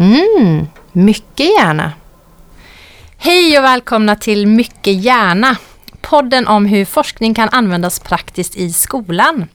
Mm, 0.00 0.66
mycket 0.92 1.46
gärna. 1.46 1.92
Hej 3.16 3.58
och 3.58 3.64
välkomna 3.64 4.16
till 4.16 4.46
Mycket 4.46 4.94
gärna. 4.94 5.56
Podden 6.00 6.46
om 6.46 6.66
hur 6.66 6.84
forskning 6.84 7.34
kan 7.34 7.48
användas 7.48 7.98
praktiskt 7.98 8.56
i 8.56 8.72
skolan. 8.72 9.48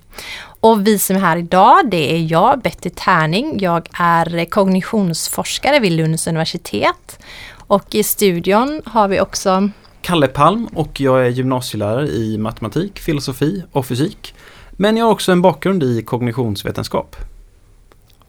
Och 0.60 0.88
vi 0.88 1.00
som 1.00 1.16
är 1.16 1.20
här 1.20 1.38
idag, 1.38 1.90
det 1.92 2.16
är 2.16 2.32
jag, 2.32 2.62
Betty 2.62 2.90
Tärning. 2.90 3.60
Jag 3.60 3.88
är 3.94 4.46
kognitionsforskare 4.46 5.80
vid 5.80 5.92
Lunds 5.92 6.28
universitet. 6.28 7.20
Och 7.68 7.96
i 7.96 8.04
studion 8.04 8.82
har 8.86 9.08
vi 9.08 9.22
också 9.22 9.70
Kalle 10.02 10.28
Palm 10.28 10.66
och 10.66 11.02
jag 11.02 11.26
är 11.26 11.30
gymnasielärare 11.30 12.08
i 12.08 12.38
matematik, 12.38 13.00
filosofi 13.00 13.64
och 13.72 13.86
fysik. 13.86 14.34
Men 14.72 14.98
jag 14.98 15.06
har 15.06 15.12
också 15.12 15.32
en 15.32 15.42
bakgrund 15.42 15.84
i 15.84 16.02
kognitionsvetenskap. 16.02 17.16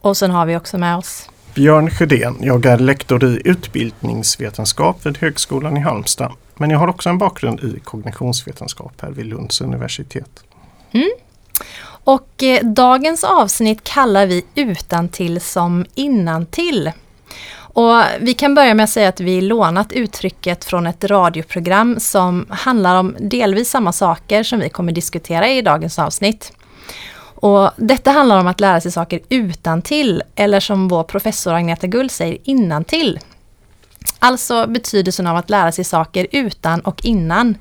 Och 0.01 0.17
sen 0.17 0.31
har 0.31 0.47
vi 0.47 0.57
också 0.57 0.79
med 0.79 0.97
oss 0.97 1.29
Björn 1.57 1.91
Sjödén. 1.91 2.37
Jag 2.41 2.67
är 2.67 2.79
lektor 2.79 3.25
i 3.25 3.41
utbildningsvetenskap 3.45 5.07
vid 5.07 5.19
Högskolan 5.19 5.77
i 5.77 5.81
Halmstad. 5.81 6.33
Men 6.55 6.71
jag 6.71 6.79
har 6.79 6.89
också 6.89 7.09
en 7.09 7.19
bakgrund 7.19 7.61
i 7.61 7.81
kognitionsvetenskap 7.81 8.93
här 9.03 9.11
vid 9.11 9.27
Lunds 9.27 9.61
universitet. 9.61 10.45
Mm. 10.93 11.11
Och 11.87 12.43
eh, 12.43 12.65
dagens 12.65 13.25
avsnitt 13.25 13.85
kallar 13.85 14.27
vi 14.27 14.45
Utantill 14.55 15.41
som 15.41 15.87
innantill. 15.95 16.93
Och 17.57 18.03
vi 18.21 18.35
kan 18.35 18.55
börja 18.55 18.75
med 18.75 18.85
att 18.85 18.91
säga 18.91 19.09
att 19.09 19.21
vi 19.21 19.41
lånat 19.41 19.93
uttrycket 19.93 20.65
från 20.65 20.87
ett 20.87 21.05
radioprogram 21.05 22.01
som 22.01 22.47
handlar 22.51 22.97
om 22.97 23.17
delvis 23.21 23.71
samma 23.71 23.93
saker 23.93 24.43
som 24.43 24.59
vi 24.59 24.69
kommer 24.69 24.93
diskutera 24.93 25.49
i 25.49 25.63
dagens 25.63 25.99
avsnitt. 25.99 26.53
Och 27.37 27.71
detta 27.77 28.11
handlar 28.11 28.41
om 28.41 28.47
att 28.47 28.61
lära 28.61 28.81
sig 28.81 28.93
saker 28.93 29.21
utan 29.29 29.83
till 29.83 30.23
eller 30.35 30.61
som 30.61 30.89
vår 30.89 31.03
professor 31.03 31.55
Agneta 31.55 31.87
Gull 31.87 32.11
säger, 32.11 32.39
innantill. 32.45 33.21
Alltså 34.19 34.67
betydelsen 34.67 35.27
av 35.27 35.37
att 35.37 35.51
lära 35.51 35.73
sig 35.73 35.85
saker 35.85 36.27
utan 36.31 36.81
och 36.81 37.05
innan. 37.05 37.55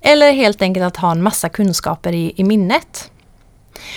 Eller 0.00 0.32
helt 0.32 0.62
enkelt 0.62 0.84
att 0.84 0.96
ha 0.96 1.10
en 1.10 1.22
massa 1.22 1.48
kunskaper 1.48 2.12
i, 2.12 2.32
i 2.36 2.44
minnet. 2.44 3.10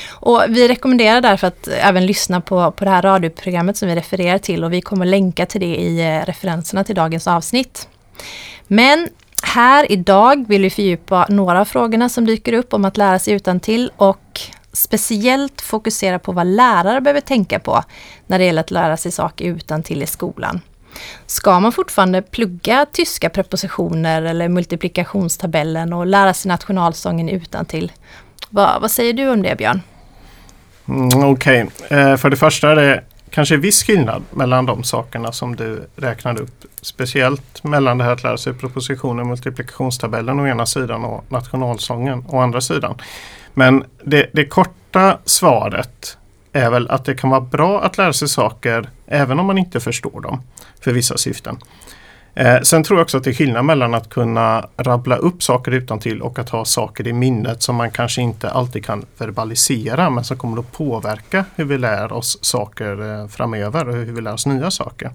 Och 0.09 0.43
vi 0.49 0.67
rekommenderar 0.67 1.21
därför 1.21 1.47
att 1.47 1.67
även 1.67 2.05
lyssna 2.05 2.41
på, 2.41 2.71
på 2.71 2.85
det 2.85 2.91
här 2.91 3.01
radioprogrammet 3.01 3.77
som 3.77 3.87
vi 3.87 3.95
refererar 3.95 4.37
till 4.37 4.63
och 4.63 4.73
vi 4.73 4.81
kommer 4.81 5.05
länka 5.05 5.45
till 5.45 5.61
det 5.61 5.75
i 5.75 5.99
eh, 5.99 6.25
referenserna 6.25 6.83
till 6.83 6.95
dagens 6.95 7.27
avsnitt. 7.27 7.87
Men 8.67 9.09
här 9.43 9.91
idag 9.91 10.45
vill 10.47 10.61
vi 10.61 10.69
fördjupa 10.69 11.25
några 11.29 11.61
av 11.61 11.65
frågorna 11.65 12.09
som 12.09 12.25
dyker 12.25 12.53
upp 12.53 12.73
om 12.73 12.85
att 12.85 12.97
lära 12.97 13.19
sig 13.19 13.33
utan 13.33 13.59
till 13.59 13.91
och 13.97 14.19
speciellt 14.77 15.61
fokusera 15.61 16.19
på 16.19 16.31
vad 16.31 16.47
lärare 16.47 17.01
behöver 17.01 17.21
tänka 17.21 17.59
på 17.59 17.83
när 18.27 18.39
det 18.39 18.45
gäller 18.45 18.61
att 18.61 18.71
lära 18.71 18.97
sig 18.97 19.11
saker 19.11 19.45
utan 19.45 19.83
till 19.83 20.03
i 20.03 20.07
skolan. 20.07 20.61
Ska 21.25 21.59
man 21.59 21.71
fortfarande 21.71 22.21
plugga 22.21 22.85
tyska 22.91 23.29
prepositioner 23.29 24.21
eller 24.21 24.49
multiplikationstabellen 24.49 25.93
och 25.93 26.05
lära 26.05 26.33
sig 26.33 26.49
nationalsången 26.49 27.29
utan 27.29 27.65
till? 27.65 27.91
Va, 28.49 28.77
vad 28.81 28.91
säger 28.91 29.13
du 29.13 29.29
om 29.29 29.41
det 29.41 29.57
Björn? 29.57 29.81
Mm, 30.87 31.23
Okej, 31.23 31.63
okay. 31.63 31.99
eh, 31.99 32.17
för 32.17 32.29
det 32.29 32.37
första 32.37 32.71
är 32.71 32.75
det 32.75 33.03
kanske 33.29 33.57
viss 33.57 33.83
skillnad 33.83 34.23
mellan 34.31 34.65
de 34.65 34.83
sakerna 34.83 35.31
som 35.31 35.55
du 35.55 35.87
räknade 35.95 36.41
upp. 36.41 36.65
Speciellt 36.81 37.63
mellan 37.63 37.97
det 37.97 38.03
här 38.03 38.11
att 38.11 38.23
lära 38.23 38.37
sig 38.37 38.53
propositionen 38.53 39.19
och 39.19 39.27
multiplikationstabellen 39.27 40.39
å 40.39 40.47
ena 40.47 40.65
sidan 40.65 41.05
och 41.05 41.23
nationalsången 41.31 42.25
å 42.27 42.39
andra 42.39 42.61
sidan. 42.61 42.95
Men 43.53 43.83
det, 44.03 44.29
det 44.33 44.45
korta 44.45 45.17
svaret 45.25 46.17
är 46.51 46.69
väl 46.69 46.89
att 46.89 47.05
det 47.05 47.15
kan 47.15 47.29
vara 47.29 47.41
bra 47.41 47.81
att 47.81 47.97
lära 47.97 48.13
sig 48.13 48.27
saker 48.27 48.89
även 49.07 49.39
om 49.39 49.45
man 49.45 49.57
inte 49.57 49.79
förstår 49.79 50.21
dem 50.21 50.41
för 50.79 50.91
vissa 50.91 51.17
syften. 51.17 51.57
Eh, 52.39 52.61
sen 52.61 52.83
tror 52.83 52.99
jag 52.99 53.03
också 53.03 53.17
att 53.17 53.23
det 53.23 53.29
är 53.29 53.33
skillnad 53.33 53.65
mellan 53.65 53.93
att 53.93 54.09
kunna 54.09 54.65
rabbla 54.77 55.15
upp 55.15 55.43
saker 55.43 55.71
utan 55.71 55.99
till 55.99 56.21
och 56.21 56.39
att 56.39 56.49
ha 56.49 56.65
saker 56.65 57.07
i 57.07 57.13
minnet 57.13 57.63
som 57.63 57.75
man 57.75 57.91
kanske 57.91 58.21
inte 58.21 58.49
alltid 58.49 58.85
kan 58.85 59.05
verbalisera 59.17 60.09
men 60.09 60.23
som 60.23 60.37
kommer 60.37 60.59
att 60.59 60.71
påverka 60.71 61.45
hur 61.55 61.65
vi 61.65 61.77
lär 61.77 62.13
oss 62.13 62.37
saker 62.41 63.21
eh, 63.21 63.27
framöver 63.27 63.89
och 63.89 63.95
hur 63.95 64.13
vi 64.13 64.21
lär 64.21 64.33
oss 64.33 64.45
nya 64.45 64.71
saker. 64.71 65.11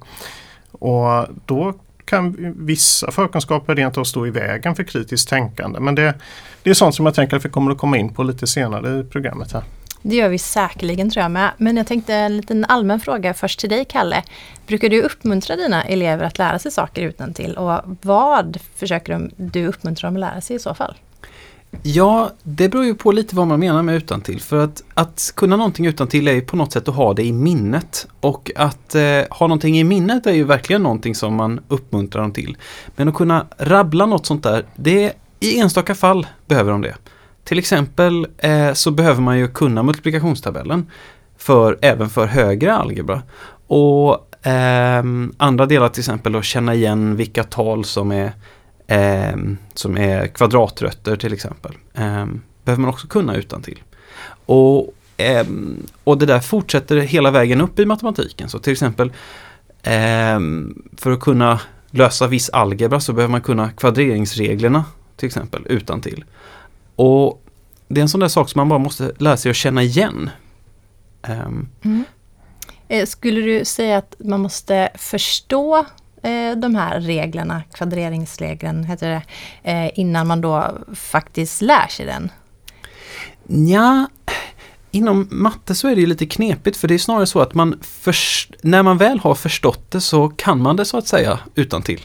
Och 0.73 1.27
då 1.47 1.75
kan 2.05 2.55
vissa 2.59 3.11
förkunskaper 3.11 3.75
rent 3.75 3.99
av 3.99 4.05
stå 4.05 4.27
i 4.27 4.31
vägen 4.31 4.75
för 4.75 4.83
kritiskt 4.83 5.29
tänkande. 5.29 5.81
Men 5.81 5.95
det, 5.95 6.15
det 6.63 6.71
är 6.71 6.75
sånt 6.75 6.95
som 6.95 7.07
jag 7.07 7.15
tänker 7.15 7.37
att 7.37 7.45
vi 7.45 7.51
kommer 7.51 7.73
att 7.73 7.79
komma 7.79 7.99
in 7.99 8.15
på 8.15 8.23
lite 8.23 8.47
senare 8.47 9.01
i 9.01 9.05
programmet 9.05 9.53
här. 9.53 9.63
Det 10.03 10.17
gör 10.17 10.29
vi 10.29 10.39
säkerligen 10.39 11.11
tror 11.11 11.23
jag 11.23 11.31
med. 11.31 11.51
Men 11.57 11.77
jag 11.77 11.87
tänkte 11.87 12.15
en 12.15 12.37
liten 12.37 12.65
allmän 12.65 13.01
fråga 13.01 13.35
först 13.35 13.61
till 13.61 13.71
dig 13.71 13.85
Kalle. 13.85 14.23
Brukar 14.67 14.89
du 14.89 15.03
uppmuntra 15.03 15.57
dina 15.57 15.83
elever 15.85 16.25
att 16.25 16.39
lära 16.39 16.59
sig 16.59 16.71
saker 16.71 17.03
utan 17.03 17.35
till 17.35 17.57
och 17.57 17.81
vad 18.03 18.59
försöker 18.77 19.31
du 19.37 19.67
uppmuntra 19.67 20.09
dem 20.09 20.17
att 20.17 20.21
lära 20.21 20.41
sig 20.41 20.57
i 20.57 20.59
så 20.59 20.75
fall? 20.75 20.95
Ja, 21.83 22.31
det 22.43 22.69
beror 22.69 22.85
ju 22.85 22.95
på 22.95 23.13
lite 23.13 23.37
vad 23.37 23.47
man 23.47 23.61
menar 23.61 23.83
med 23.83 23.95
utan 23.95 24.21
till. 24.21 24.41
För 24.41 24.65
att, 24.65 24.83
att 24.95 25.33
kunna 25.37 25.57
någonting 25.57 25.87
utan 25.87 26.09
till 26.09 26.29
är 26.29 26.33
ju 26.33 26.41
på 26.41 26.57
något 26.57 26.73
sätt 26.73 26.89
att 26.89 26.95
ha 26.95 27.15
det 27.15 27.23
i 27.23 27.33
minnet. 27.33 28.09
Och 28.21 28.51
att 28.57 28.95
eh, 28.95 29.03
ha 29.31 29.47
någonting 29.47 29.79
i 29.79 29.85
minnet 29.85 30.27
är 30.27 30.33
ju 30.33 30.45
verkligen 30.45 30.83
någonting 30.83 31.15
som 31.15 31.35
man 31.35 31.61
uppmuntrar 31.69 32.23
dem 32.23 32.33
till. 32.33 32.57
Men 32.97 33.09
att 33.09 33.15
kunna 33.15 33.47
rabbla 33.59 34.07
något 34.07 34.27
sånt 34.27 34.43
där, 34.43 34.65
det 34.75 35.13
i 35.41 35.59
enstaka 35.59 35.95
fall 35.95 36.27
behöver 36.47 36.73
de 36.73 36.83
det. 36.83 36.95
Till 37.45 37.59
exempel 37.59 38.27
eh, 38.39 38.73
så 38.73 38.91
behöver 38.91 39.21
man 39.21 39.39
ju 39.39 39.49
kunna 39.49 39.83
multiplikationstabellen 39.83 40.87
för, 41.37 41.79
även 41.83 42.11
för 42.11 42.27
högre 42.27 42.75
algebra. 42.75 43.23
Och 43.67 44.47
eh, 44.47 45.05
andra 45.37 45.67
delar 45.67 45.89
till 45.89 46.01
exempel 46.01 46.37
att 46.37 46.45
känna 46.45 46.75
igen 46.75 47.17
vilka 47.17 47.45
tal 47.45 47.85
som 47.85 48.13
är 48.13 48.33
eh, 48.87 49.37
som 49.75 49.99
är 49.99 50.27
kvadratrötter 50.27 51.17
till 51.17 51.33
exempel. 51.33 51.73
Eh, 51.95 52.27
behöver 52.65 52.81
man 52.81 52.91
också 52.91 53.07
kunna 53.07 53.37
utan 53.37 53.63
till. 53.63 53.83
Och, 54.47 54.95
eh, 55.17 55.47
och 56.05 56.19
det 56.19 56.27
där 56.27 56.41
fortsätter 56.41 56.97
hela 56.97 57.31
vägen 57.31 57.61
upp 57.61 57.79
i 57.79 57.87
matematiken. 57.87 58.49
Så 58.49 58.59
till 58.59 58.73
exempel 58.73 59.13
ehm, 59.83 60.83
för 60.97 61.11
att 61.11 61.21
kunna 61.21 61.61
lösa 61.91 62.27
viss 62.27 62.51
algebra 62.51 63.01
så 63.01 63.13
behöver 63.13 63.33
man 63.33 63.41
kunna 63.41 63.71
kvadreringsreglerna 63.71 64.85
till 65.17 65.27
exempel 65.27 65.67
utan 65.67 66.01
till. 66.01 66.25
Och 67.03 67.43
det 67.89 68.01
är 68.01 68.03
en 68.03 68.09
sån 68.09 68.21
där 68.21 68.29
sak 68.29 68.51
som 68.51 68.59
man 68.59 68.69
bara 68.69 68.79
måste 68.79 69.13
lära 69.19 69.37
sig 69.37 69.51
att 69.51 69.57
känna 69.57 69.83
igen. 69.83 70.31
Um. 71.29 71.69
Mm. 71.85 72.05
Eh, 72.89 73.07
skulle 73.07 73.41
du 73.41 73.65
säga 73.65 73.99
att 73.99 74.15
man 74.19 74.41
måste 74.41 74.89
förstå 74.95 75.79
eh, 76.23 76.57
de 76.57 76.75
här 76.75 77.01
reglerna, 77.01 77.63
kvadreringsregeln 77.75 78.85
heter 78.85 79.09
det, 79.09 79.23
eh, 79.71 79.91
innan 79.95 80.27
man 80.27 80.41
då 80.41 80.79
faktiskt 80.95 81.63
lär 81.63 81.89
sig 81.89 82.07
den? 82.07 82.31
Ja, 83.69 84.07
inom 84.91 85.29
matte 85.31 85.75
så 85.75 85.89
är 85.89 85.97
det 85.97 86.07
lite 86.07 86.27
knepigt 86.27 86.77
för 86.77 86.89
det 86.89 86.95
är 86.95 86.99
snarare 86.99 87.27
så 87.27 87.41
att 87.41 87.55
man 87.55 87.81
när 88.63 88.83
man 88.83 88.99
väl 88.99 89.19
har 89.19 89.35
förstått 89.35 89.91
det 89.91 90.01
så 90.01 90.29
kan 90.29 90.63
man 90.63 90.77
det 90.77 90.85
så 90.85 90.99
att 90.99 91.07
säga 91.07 91.39
utan 91.55 91.83
till. 91.83 92.01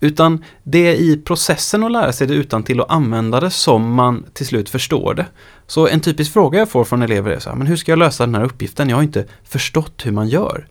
Utan 0.00 0.44
det 0.62 0.78
är 0.78 0.94
i 0.94 1.16
processen 1.16 1.84
att 1.84 1.92
lära 1.92 2.12
sig 2.12 2.26
det 2.26 2.34
utan 2.34 2.62
till 2.62 2.80
att 2.80 2.90
använda 2.90 3.40
det 3.40 3.50
som 3.50 3.94
man 3.94 4.24
till 4.32 4.46
slut 4.46 4.68
förstår 4.68 5.14
det. 5.14 5.26
Så 5.66 5.88
en 5.88 6.00
typisk 6.00 6.32
fråga 6.32 6.58
jag 6.58 6.70
får 6.70 6.84
från 6.84 7.02
elever 7.02 7.30
är 7.30 7.38
så 7.38 7.50
här, 7.50 7.56
men 7.56 7.66
hur 7.66 7.76
ska 7.76 7.92
jag 7.92 7.98
lösa 7.98 8.26
den 8.26 8.34
här 8.34 8.44
uppgiften? 8.44 8.88
Jag 8.88 8.96
har 8.96 9.02
inte 9.02 9.24
förstått 9.44 10.06
hur 10.06 10.12
man 10.12 10.28
gör. 10.28 10.66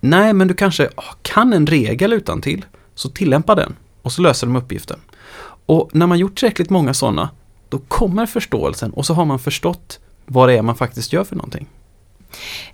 Nej, 0.00 0.32
men 0.32 0.48
du 0.48 0.54
kanske 0.54 0.88
kan 1.22 1.52
en 1.52 1.66
regel 1.66 2.12
utan 2.12 2.40
till 2.40 2.64
så 2.94 3.08
tillämpa 3.08 3.54
den 3.54 3.76
och 4.02 4.12
så 4.12 4.22
löser 4.22 4.46
de 4.46 4.56
uppgiften. 4.56 5.00
Och 5.66 5.90
när 5.92 6.06
man 6.06 6.18
gjort 6.18 6.38
tillräckligt 6.38 6.70
många 6.70 6.94
sådana, 6.94 7.30
då 7.68 7.78
kommer 7.78 8.26
förståelsen 8.26 8.90
och 8.92 9.06
så 9.06 9.14
har 9.14 9.24
man 9.24 9.38
förstått 9.38 10.00
vad 10.26 10.48
det 10.48 10.58
är 10.58 10.62
man 10.62 10.76
faktiskt 10.76 11.12
gör 11.12 11.24
för 11.24 11.36
någonting. 11.36 11.66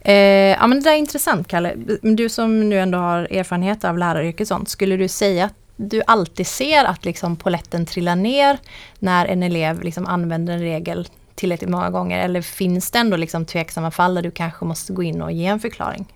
Eh, 0.00 0.14
ja 0.14 0.66
men 0.66 0.78
det 0.78 0.84
där 0.84 0.92
är 0.92 0.96
intressant 0.96 1.48
Kalle. 1.48 1.74
Du 2.02 2.28
som 2.28 2.68
nu 2.68 2.78
ändå 2.78 2.98
har 2.98 3.28
erfarenhet 3.30 3.84
av 3.84 3.98
läraryrket 3.98 4.48
sånt, 4.48 4.68
skulle 4.68 4.96
du 4.96 5.08
säga 5.08 5.44
att 5.44 5.54
du 5.88 6.02
alltid 6.06 6.46
ser 6.46 6.84
att 6.84 7.04
liksom 7.04 7.36
poletten 7.36 7.86
trillar 7.86 8.16
ner 8.16 8.58
när 8.98 9.26
en 9.26 9.42
elev 9.42 9.82
liksom 9.82 10.06
använder 10.06 10.54
en 10.54 10.60
regel 10.60 11.08
tillräckligt 11.34 11.70
många 11.70 11.90
gånger? 11.90 12.18
Eller 12.18 12.42
finns 12.42 12.90
det 12.90 12.98
ändå 12.98 13.16
liksom 13.16 13.44
tveksamma 13.44 13.90
fall 13.90 14.14
där 14.14 14.22
du 14.22 14.30
kanske 14.30 14.64
måste 14.64 14.92
gå 14.92 15.02
in 15.02 15.22
och 15.22 15.32
ge 15.32 15.46
en 15.46 15.60
förklaring? 15.60 16.06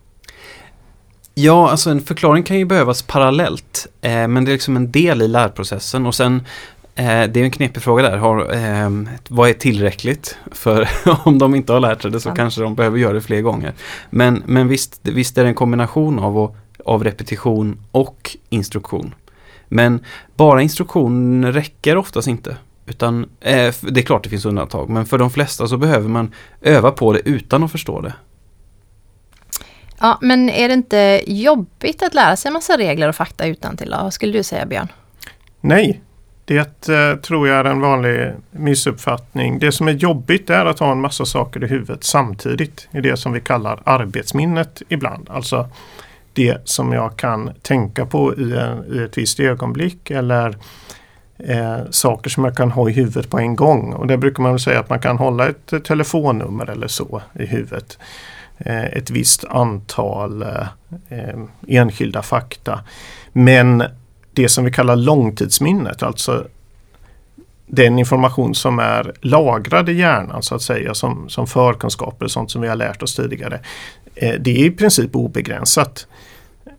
Ja, 1.35 1.71
alltså 1.71 1.91
en 1.91 2.01
förklaring 2.01 2.43
kan 2.43 2.59
ju 2.59 2.65
behövas 2.65 3.03
parallellt, 3.03 3.87
eh, 4.01 4.29
men 4.29 4.45
det 4.45 4.51
är 4.51 4.53
liksom 4.53 4.77
en 4.77 4.91
del 4.91 5.23
i 5.23 5.29
lärprocessen 5.29 6.07
och 6.07 6.15
sen 6.15 6.43
eh, 6.95 7.05
det 7.05 7.37
är 7.37 7.45
en 7.45 7.51
knepig 7.51 7.83
fråga 7.83 8.03
där, 8.03 8.17
har, 8.17 8.55
eh, 8.55 8.91
vad 9.29 9.49
är 9.49 9.55
tillräckligt? 9.55 10.37
För 10.53 10.89
om 11.27 11.39
de 11.39 11.55
inte 11.55 11.73
har 11.73 11.81
lärt 11.81 12.03
sig 12.03 12.11
det 12.11 12.21
så 12.21 12.29
ja. 12.29 12.35
kanske 12.35 12.61
de 12.61 12.75
behöver 12.75 12.99
göra 12.99 13.13
det 13.13 13.21
fler 13.21 13.41
gånger. 13.41 13.73
Men, 14.11 14.43
men 14.47 14.69
visst, 14.69 15.01
visst 15.03 15.39
är 15.39 15.43
det 15.43 15.49
en 15.49 15.55
kombination 15.55 16.19
av, 16.19 16.57
av 16.85 17.05
repetition 17.05 17.79
och 17.91 18.37
instruktion. 18.49 19.15
Men 19.75 20.01
bara 20.37 20.63
instruktion 20.63 21.53
räcker 21.53 21.97
oftast 21.97 22.29
inte. 22.29 22.57
Utan 22.87 23.23
eh, 23.41 23.75
det 23.81 24.01
är 24.01 24.03
klart 24.03 24.25
det 24.25 24.31
finns 24.31 24.45
undantag, 24.45 24.89
men 24.89 25.07
för 25.07 25.19
de 25.19 25.31
flesta 25.31 25.69
så 25.69 25.77
behöver 25.77 26.09
man 26.09 26.33
öva 26.61 26.91
på 26.91 27.13
det 27.13 27.29
utan 27.29 27.63
att 27.63 27.73
förstå 27.73 28.01
det. 28.01 28.13
Ja, 30.01 30.19
men 30.23 30.51
är 30.51 30.69
det 30.69 30.75
inte 30.75 31.23
jobbigt 31.27 32.03
att 32.03 32.15
lära 32.15 32.37
sig 32.37 32.49
en 32.49 32.53
massa 32.53 32.79
regler 32.79 33.09
och 33.09 33.15
fakta 33.15 33.47
utan 33.47 33.77
till? 33.77 33.91
Vad 33.91 34.13
skulle 34.13 34.33
du 34.33 34.43
säga 34.43 34.67
Björn? 34.67 34.89
Nej, 35.61 36.03
det 36.45 36.89
eh, 36.89 37.17
tror 37.17 37.49
jag 37.49 37.59
är 37.59 37.65
en 37.65 37.81
vanlig 37.81 38.33
missuppfattning. 38.51 39.59
Det 39.59 39.73
som 39.73 39.89
är 39.89 39.93
jobbigt 39.93 40.51
är 40.51 40.65
att 40.65 40.79
ha 40.79 40.93
en 40.93 41.01
massa 41.01 41.25
saker 41.25 41.65
i 41.65 41.67
huvudet 41.67 42.05
samtidigt. 42.05 42.89
I 42.93 43.01
det 43.01 43.17
som 43.17 43.33
vi 43.33 43.41
kallar 43.41 43.83
arbetsminnet 43.85 44.83
ibland. 44.89 45.31
Alltså 45.31 45.69
det 46.35 46.69
som 46.69 46.93
jag 46.93 47.17
kan 47.17 47.51
tänka 47.63 48.07
på 48.07 48.35
i, 48.35 48.57
en, 48.57 48.95
i 48.95 48.99
ett 48.99 49.19
visst 49.19 49.41
ögonblick 49.41 50.11
eller 50.11 50.57
eh, 51.39 51.79
saker 51.91 52.31
som 52.31 52.45
jag 52.45 52.57
kan 52.57 52.71
ha 52.71 52.89
i 52.89 52.93
huvudet 52.93 53.31
på 53.31 53.39
en 53.39 53.57
gång. 53.57 53.93
Och 53.93 54.07
det 54.07 54.17
brukar 54.17 54.43
man 54.43 54.53
väl 54.53 54.61
säga 54.61 54.81
att 54.81 54.91
man 54.91 55.01
kan 55.01 55.19
hålla 55.19 55.49
ett 55.49 55.85
telefonnummer 55.85 56.71
eller 56.71 56.89
så 56.89 57.23
i 57.35 57.47
huvudet. 57.47 57.99
Eh, 58.59 58.85
ett 58.85 59.11
visst 59.11 59.45
antal 59.45 60.43
eh, 60.43 60.67
eh, 61.09 61.41
enskilda 61.69 62.23
fakta. 62.23 62.81
Men 63.33 63.85
det 64.33 64.49
som 64.49 64.65
vi 64.65 64.73
kallar 64.73 64.97
långtidsminnet, 64.97 66.03
alltså 66.03 66.47
den 67.67 67.99
information 67.99 68.55
som 68.55 68.79
är 68.79 69.13
lagrad 69.21 69.89
i 69.89 69.93
hjärnan 69.93 70.43
så 70.43 70.55
att 70.55 70.63
säga 70.63 70.95
som, 70.95 71.29
som 71.29 71.47
förkunskaper, 71.47 72.27
sånt 72.27 72.51
som 72.51 72.63
vi 72.63 72.69
har 72.69 72.77
lärt 72.77 73.03
oss 73.03 73.15
tidigare. 73.15 73.61
Eh, 74.15 74.35
det 74.41 74.51
är 74.51 74.65
i 74.65 74.71
princip 74.71 75.17
obegränsat. 75.17 76.07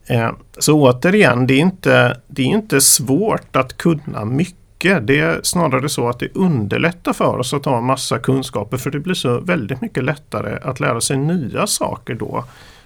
Eh, 0.06 0.32
så 0.58 0.82
återigen, 0.82 1.48
det 1.48 1.54
är, 1.54 1.60
inte, 1.60 2.18
det 2.28 2.42
är 2.42 2.46
inte 2.46 2.82
svårt 2.82 3.56
att 3.56 3.78
kunna 3.78 4.26
mycket. 4.26 5.08
Det 5.08 5.20
är 5.20 5.40
snarare 5.44 5.90
så 5.90 6.10
att 6.10 6.20
det 6.20 6.36
underlättar 6.36 7.14
för 7.14 7.38
oss 7.40 7.54
att 7.54 7.66
ha 7.66 7.78
en 7.78 7.84
massa 7.84 8.20
kunskaper 8.20 8.78
för 8.78 8.92
det 8.92 9.00
blir 9.00 9.14
så 9.14 9.40
väldigt 9.40 9.82
mycket 9.82 10.04
lättare 10.04 10.60
att 10.64 10.80
lära 10.80 11.02
sig 11.02 11.18
nya 11.18 11.68
saker 11.68 12.14
då. 12.14 12.44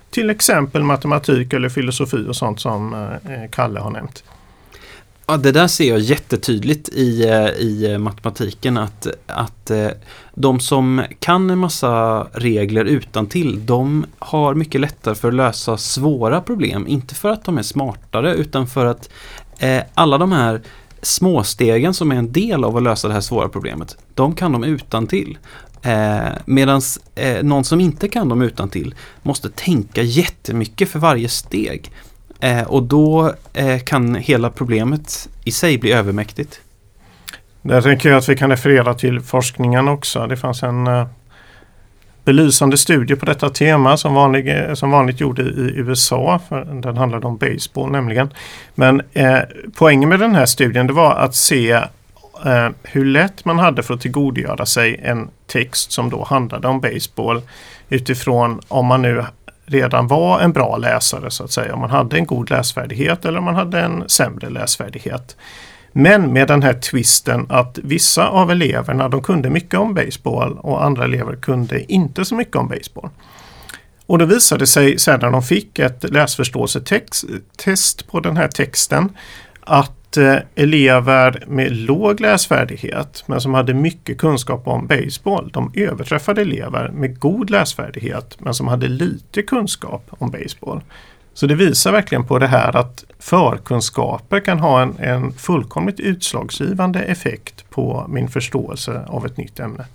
Till 0.09 0.29
exempel 0.29 0.83
matematik 0.83 1.53
eller 1.53 1.69
filosofi 1.69 2.25
och 2.29 2.35
sånt 2.35 2.59
som 2.59 2.93
eh, 2.93 3.49
Kalle 3.51 3.79
har 3.79 3.91
nämnt. 3.91 4.23
Ja, 5.29 5.37
det 5.37 5.51
där 5.51 5.67
ser 5.67 5.89
jag 5.89 5.99
jättetydligt 5.99 6.89
i, 6.89 7.29
eh, 7.29 7.47
i 7.47 7.91
eh, 7.91 7.97
matematiken 7.97 8.77
att, 8.77 9.07
att 9.27 9.69
eh, 9.69 9.87
de 10.33 10.59
som 10.59 11.03
kan 11.19 11.49
en 11.49 11.57
massa 11.57 12.23
regler 12.33 12.85
utan 12.85 13.27
till 13.27 13.65
de 13.65 14.05
har 14.19 14.53
mycket 14.53 14.81
lättare 14.81 15.15
för 15.15 15.27
att 15.27 15.33
lösa 15.33 15.77
svåra 15.77 16.41
problem. 16.41 16.87
Inte 16.87 17.15
för 17.15 17.29
att 17.29 17.43
de 17.45 17.57
är 17.57 17.61
smartare 17.63 18.35
utan 18.35 18.67
för 18.67 18.85
att 18.85 19.09
eh, 19.59 19.81
alla 19.93 20.17
de 20.17 20.31
här 20.31 20.61
småstegen 21.01 21.93
som 21.93 22.11
är 22.11 22.15
en 22.15 22.31
del 22.31 22.63
av 22.63 22.77
att 22.77 22.83
lösa 22.83 23.07
det 23.07 23.13
här 23.13 23.21
svåra 23.21 23.49
problemet, 23.49 23.97
de 24.13 24.35
kan 24.35 24.51
de 24.51 24.63
utan 24.63 25.07
till. 25.07 25.37
Eh, 25.81 26.19
Medan 26.45 26.81
eh, 27.15 27.43
någon 27.43 27.63
som 27.63 27.81
inte 27.81 28.07
kan 28.07 28.29
dem 28.29 28.41
utan 28.41 28.69
till 28.69 28.95
måste 29.21 29.49
tänka 29.49 30.01
jättemycket 30.01 30.89
för 30.89 30.99
varje 30.99 31.29
steg. 31.29 31.91
Eh, 32.39 32.63
och 32.63 32.83
då 32.83 33.33
eh, 33.53 33.79
kan 33.79 34.15
hela 34.15 34.49
problemet 34.49 35.29
i 35.43 35.51
sig 35.51 35.77
bli 35.77 35.91
övermäktigt. 35.91 36.61
Där 37.61 37.81
tänker 37.81 38.09
jag 38.09 38.17
att 38.17 38.29
vi 38.29 38.35
kan 38.35 38.49
referera 38.49 38.93
till 38.93 39.21
forskningen 39.21 39.87
också. 39.87 40.27
Det 40.27 40.37
fanns 40.37 40.63
en 40.63 40.87
eh, 40.87 41.07
belysande 42.29 42.77
studie 42.77 43.15
på 43.15 43.25
detta 43.25 43.49
tema 43.49 43.97
som, 43.97 44.13
vanlig, 44.13 44.47
eh, 44.47 44.73
som 44.73 44.91
vanligt 44.91 45.19
gjorde 45.19 45.41
i 45.41 45.73
USA. 45.75 46.39
För 46.49 46.81
den 46.81 46.97
handlade 46.97 47.27
om 47.27 47.37
baseball 47.37 47.91
nämligen. 47.91 48.33
Men 48.75 49.01
eh, 49.13 49.39
poängen 49.77 50.09
med 50.09 50.19
den 50.19 50.35
här 50.35 50.45
studien 50.45 50.87
det 50.87 50.93
var 50.93 51.15
att 51.15 51.35
se 51.35 51.71
eh, 51.71 52.69
hur 52.83 53.05
lätt 53.05 53.45
man 53.45 53.59
hade 53.59 53.83
för 53.83 53.93
att 53.93 54.01
tillgodogöra 54.01 54.65
sig 54.65 54.99
en 55.03 55.29
text 55.47 55.91
som 55.91 56.09
då 56.09 56.23
handlade 56.23 56.67
om 56.67 56.81
baseball 56.81 57.41
utifrån 57.89 58.61
om 58.67 58.85
man 58.85 59.01
nu 59.01 59.25
redan 59.69 60.07
var 60.07 60.39
en 60.39 60.51
bra 60.51 60.77
läsare 60.77 61.31
så 61.31 61.43
att 61.43 61.51
säga. 61.51 61.73
Om 61.73 61.79
man 61.79 61.89
hade 61.89 62.17
en 62.17 62.25
god 62.25 62.49
läsfärdighet 62.49 63.25
eller 63.25 63.37
om 63.37 63.45
man 63.45 63.55
hade 63.55 63.81
en 63.81 64.09
sämre 64.09 64.49
läsfärdighet. 64.49 65.37
Men 65.91 66.33
med 66.33 66.47
den 66.47 66.63
här 66.63 66.73
twisten 66.73 67.45
att 67.49 67.79
vissa 67.83 68.27
av 68.27 68.51
eleverna 68.51 69.09
de 69.09 69.23
kunde 69.23 69.49
mycket 69.49 69.79
om 69.79 69.93
baseball 69.93 70.57
och 70.57 70.85
andra 70.85 71.03
elever 71.03 71.35
kunde 71.35 71.93
inte 71.93 72.25
så 72.25 72.35
mycket 72.35 72.55
om 72.55 72.67
baseball. 72.67 73.09
Och 74.05 74.17
det 74.17 74.25
visade 74.25 74.67
sig 74.67 74.99
sen 74.99 75.19
när 75.19 75.31
de 75.31 75.43
fick 75.43 75.79
ett 75.79 76.09
läsförståelsetest 76.09 78.11
på 78.11 78.19
den 78.19 78.37
här 78.37 78.47
texten 78.47 79.17
att 79.61 79.98
att 80.09 80.17
eh, 80.17 80.37
elever 80.55 81.43
med 81.47 81.71
låg 81.71 82.19
läsfärdighet 82.19 83.23
men 83.25 83.41
som 83.41 83.53
hade 83.53 83.73
mycket 83.73 84.17
kunskap 84.17 84.67
om 84.67 84.87
baseball, 84.87 85.49
de 85.53 85.71
överträffade 85.75 86.41
elever 86.41 86.89
med 86.89 87.19
god 87.19 87.49
läsfärdighet 87.49 88.37
men 88.39 88.53
som 88.53 88.67
hade 88.67 88.87
lite 88.87 89.41
kunskap 89.41 90.07
om 90.09 90.31
baseball. 90.31 90.81
Så 91.33 91.47
det 91.47 91.55
visar 91.55 91.91
verkligen 91.91 92.27
på 92.27 92.39
det 92.39 92.47
här 92.47 92.75
att 92.75 93.05
förkunskaper 93.19 94.39
kan 94.39 94.59
ha 94.59 94.81
en, 94.81 94.97
en 94.99 95.33
fullkomligt 95.33 95.99
utslagsgivande 95.99 96.99
effekt 96.99 97.69
på 97.69 98.05
min 98.09 98.27
förståelse 98.27 99.05
av 99.07 99.25
ett 99.25 99.37
nytt 99.37 99.59
ämne. 99.59 99.85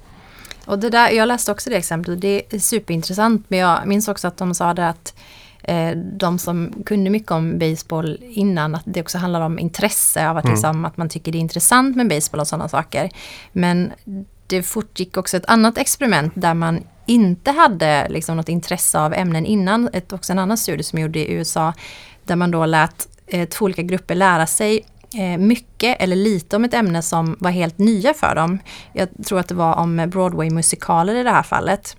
Och 0.64 0.78
det 0.78 0.90
där, 0.90 1.10
jag 1.10 1.28
läste 1.28 1.52
också 1.52 1.70
det 1.70 1.76
exemplet, 1.76 2.20
det 2.20 2.54
är 2.54 2.58
superintressant 2.58 3.44
men 3.48 3.58
jag 3.58 3.86
minns 3.86 4.08
också 4.08 4.28
att 4.28 4.36
de 4.36 4.54
sa 4.54 4.74
det 4.74 4.88
att 4.88 5.14
Eh, 5.64 5.96
de 5.96 6.38
som 6.38 6.72
kunde 6.86 7.10
mycket 7.10 7.30
om 7.30 7.58
baseball 7.58 8.18
innan, 8.20 8.74
att 8.74 8.82
det 8.84 9.00
också 9.00 9.18
handlar 9.18 9.40
om 9.40 9.58
intresse 9.58 10.28
av 10.28 10.36
att, 10.36 10.44
mm. 10.44 10.54
liksom, 10.54 10.84
att 10.84 10.96
man 10.96 11.08
tycker 11.08 11.32
det 11.32 11.38
är 11.38 11.40
intressant 11.40 11.96
med 11.96 12.08
baseball 12.08 12.40
och 12.40 12.48
sådana 12.48 12.68
saker. 12.68 13.10
Men 13.52 13.92
det 14.46 14.62
fortgick 14.62 15.16
också 15.16 15.36
ett 15.36 15.46
annat 15.46 15.78
experiment 15.78 16.32
där 16.36 16.54
man 16.54 16.80
inte 17.06 17.50
hade 17.50 18.08
liksom 18.08 18.36
något 18.36 18.48
intresse 18.48 19.00
av 19.00 19.14
ämnen 19.14 19.46
innan. 19.46 19.88
Ett, 19.92 20.12
också 20.12 20.32
en 20.32 20.38
annan 20.38 20.58
studie 20.58 20.82
som 20.82 20.98
gjorde 20.98 21.18
i 21.18 21.32
USA 21.32 21.72
där 22.24 22.36
man 22.36 22.50
då 22.50 22.66
lät 22.66 23.08
eh, 23.26 23.48
två 23.48 23.64
olika 23.64 23.82
grupper 23.82 24.14
lära 24.14 24.46
sig 24.46 24.84
eh, 25.14 25.38
mycket 25.38 26.02
eller 26.02 26.16
lite 26.16 26.56
om 26.56 26.64
ett 26.64 26.74
ämne 26.74 27.02
som 27.02 27.36
var 27.40 27.50
helt 27.50 27.78
nya 27.78 28.14
för 28.14 28.34
dem. 28.34 28.58
Jag 28.92 29.08
tror 29.26 29.38
att 29.40 29.48
det 29.48 29.54
var 29.54 29.74
om 29.74 29.96
Broadway-musikaler 29.96 31.14
i 31.14 31.22
det 31.22 31.30
här 31.30 31.42
fallet. 31.42 31.96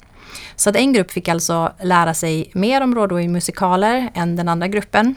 Så 0.55 0.69
att 0.69 0.75
en 0.75 0.93
grupp 0.93 1.11
fick 1.11 1.27
alltså 1.27 1.73
lära 1.81 2.13
sig 2.13 2.51
mer 2.53 2.81
om 2.81 2.91
Broadway-musikaler 2.91 4.09
än 4.13 4.35
den 4.35 4.49
andra 4.49 4.67
gruppen. 4.67 5.15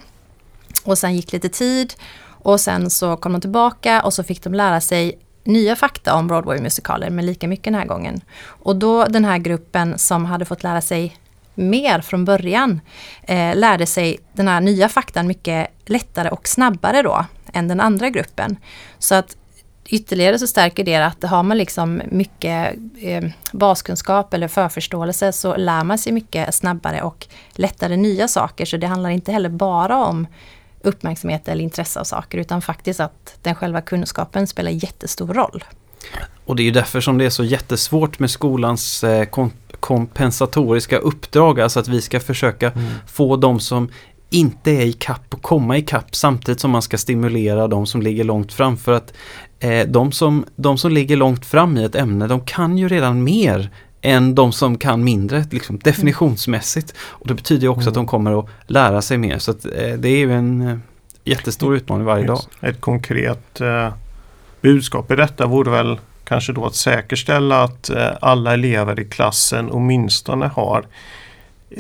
Och 0.85 0.99
sen 0.99 1.17
gick 1.17 1.33
lite 1.33 1.49
tid 1.49 1.95
och 2.43 2.61
sen 2.61 2.91
så 2.91 3.17
kom 3.17 3.33
de 3.33 3.41
tillbaka 3.41 4.03
och 4.03 4.15
så 4.15 4.23
fick 4.23 4.43
de 4.43 4.55
lära 4.55 4.81
sig 4.81 5.19
nya 5.45 5.77
fakta 5.77 6.15
om 6.15 6.29
Broadway-musikaler, 6.29 7.11
men 7.11 7.27
lika 7.27 7.49
mycket 7.49 7.65
den 7.65 7.75
här 7.75 7.87
gången. 7.87 8.21
Och 8.45 8.77
då 8.77 9.05
den 9.05 9.25
här 9.25 9.39
gruppen 9.39 9.99
som 9.99 10.25
hade 10.25 10.45
fått 10.45 10.63
lära 10.63 10.81
sig 10.81 11.17
mer 11.55 12.01
från 12.01 12.25
början 12.25 12.81
eh, 13.23 13.57
lärde 13.57 13.87
sig 13.87 14.19
den 14.33 14.49
här 14.49 14.61
nya 14.61 14.89
faktan 14.89 15.27
mycket 15.27 15.69
lättare 15.87 16.29
och 16.29 16.49
snabbare 16.49 17.03
då 17.03 17.25
än 17.53 17.69
den 17.69 17.81
andra 17.81 18.11
gruppen. 18.11 18.57
Så 18.99 19.15
att 19.15 19.37
ytterligare 19.89 20.39
så 20.39 20.47
stärker 20.47 20.85
det 20.85 20.97
att 20.97 21.23
har 21.23 21.43
man 21.43 21.59
liksom 21.59 22.03
mycket 22.11 22.75
eh, 23.01 23.25
baskunskap 23.53 24.35
eller 24.35 24.49
förförståelse 24.49 25.33
så 25.33 25.57
lär 25.57 25.85
man 25.85 25.99
sig 25.99 26.13
mycket 26.13 26.55
snabbare 26.55 27.03
och 27.03 27.27
lättare 27.53 27.97
nya 27.97 28.29
saker. 28.29 28.65
Så 28.65 28.77
det 28.77 28.87
handlar 28.87 29.11
inte 29.11 29.33
heller 29.33 29.49
bara 29.49 30.05
om 30.05 30.27
uppmärksamhet 30.83 31.49
eller 31.49 31.63
intresse 31.63 32.01
av 32.01 32.05
saker 32.05 32.39
utan 32.39 32.63
faktiskt 32.63 33.01
att 33.01 33.39
den 33.43 33.55
själva 33.55 33.81
kunskapen 33.81 34.47
spelar 34.47 34.71
jättestor 34.71 35.35
roll. 35.35 35.65
Och 36.45 36.57
det 36.57 36.63
är 36.63 36.65
ju 36.65 36.71
därför 36.71 37.01
som 37.01 37.19
det 37.19 37.25
är 37.25 37.31
så 37.31 37.45
jättesvårt 37.45 38.19
med 38.19 38.31
skolans 38.31 39.05
eh, 39.05 39.29
kompensatoriska 39.81 40.99
uppdrag, 40.99 41.61
alltså 41.61 41.81
att 41.81 41.89
vi 41.89 42.01
ska 42.01 42.21
försöka 42.21 42.71
mm. 42.71 42.93
få 43.07 43.37
de 43.37 43.61
som 43.61 43.89
inte 44.31 44.71
är 44.71 44.87
i 44.87 44.93
kapp 44.93 45.35
och 45.35 45.43
komma 45.43 45.77
i 45.77 45.83
kapp 45.83 46.15
samtidigt 46.15 46.61
som 46.61 46.71
man 46.71 46.83
ska 46.83 46.99
stimulera 46.99 47.69
de 47.69 47.87
som 47.87 48.03
ligger 48.03 48.25
långt 48.25 48.53
fram. 48.53 48.77
För 48.77 48.93
att 48.93 49.13
eh, 49.61 49.87
de, 49.87 50.13
som, 50.13 50.45
de 50.57 50.79
som 50.79 50.93
ligger 50.93 51.17
långt 51.17 51.47
fram 51.47 51.77
i 51.77 51.85
ett 51.85 51.95
ämne, 51.95 52.27
de 52.27 52.41
kan 52.41 52.79
ju 52.79 52.89
redan 52.89 53.25
mer 53.25 53.71
än 54.01 54.35
de 54.35 54.53
som 54.53 54.79
kan 54.79 55.05
mindre, 55.05 55.45
liksom, 55.51 55.79
definitionsmässigt. 55.79 56.95
Och 56.99 57.27
Det 57.27 57.35
betyder 57.35 57.69
också 57.69 57.81
mm. 57.81 57.89
att 57.89 57.95
de 57.95 58.07
kommer 58.07 58.39
att 58.39 58.47
lära 58.67 59.03
sig 59.03 59.19
mer. 59.19 59.39
Så 59.39 59.51
att, 59.51 59.65
eh, 59.65 59.93
det 59.99 60.09
är 60.09 60.19
ju 60.19 60.33
en 60.33 60.69
eh, 60.69 60.79
jättestor 61.25 61.77
utmaning 61.77 62.05
varje 62.05 62.27
dag. 62.27 62.41
Ett 62.61 62.81
konkret 62.81 63.61
eh, 63.61 63.93
budskap 64.61 65.13
i 65.13 65.17
detta 65.17 65.47
vore 65.47 65.71
väl 65.71 65.99
kanske 66.25 66.53
då 66.53 66.67
att 66.67 66.75
säkerställa 66.75 67.63
att 67.63 67.91
eh, 67.91 68.09
alla 68.21 68.53
elever 68.53 69.01
i 69.01 69.05
klassen 69.05 69.71
åtminstone 69.71 70.47
har 70.47 70.87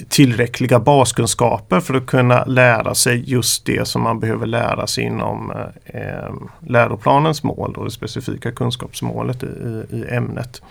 tillräckliga 0.08 0.78
baskunskaper 0.78 1.80
för 1.80 1.94
att 1.94 2.06
kunna 2.06 2.44
lära 2.44 2.94
sig 2.94 3.30
just 3.30 3.64
det 3.64 3.88
som 3.88 4.02
man 4.02 4.20
behöver 4.20 4.46
lära 4.46 4.86
sig 4.86 5.04
inom 5.04 5.50
eh, 5.50 6.00
eh 6.00 6.32
läroplanens 6.60 7.42
mål 7.42 7.74
och 7.76 7.84
det 7.84 7.90
specifika 7.90 8.52
kunskapsmålet 8.52 9.42
i, 9.42 9.46
i 9.90 10.04
ämnet. 10.08 10.62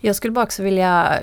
Jag 0.00 0.16
skulle 0.16 0.32
bara 0.32 0.44
också 0.44 0.62
vilja 0.62 1.18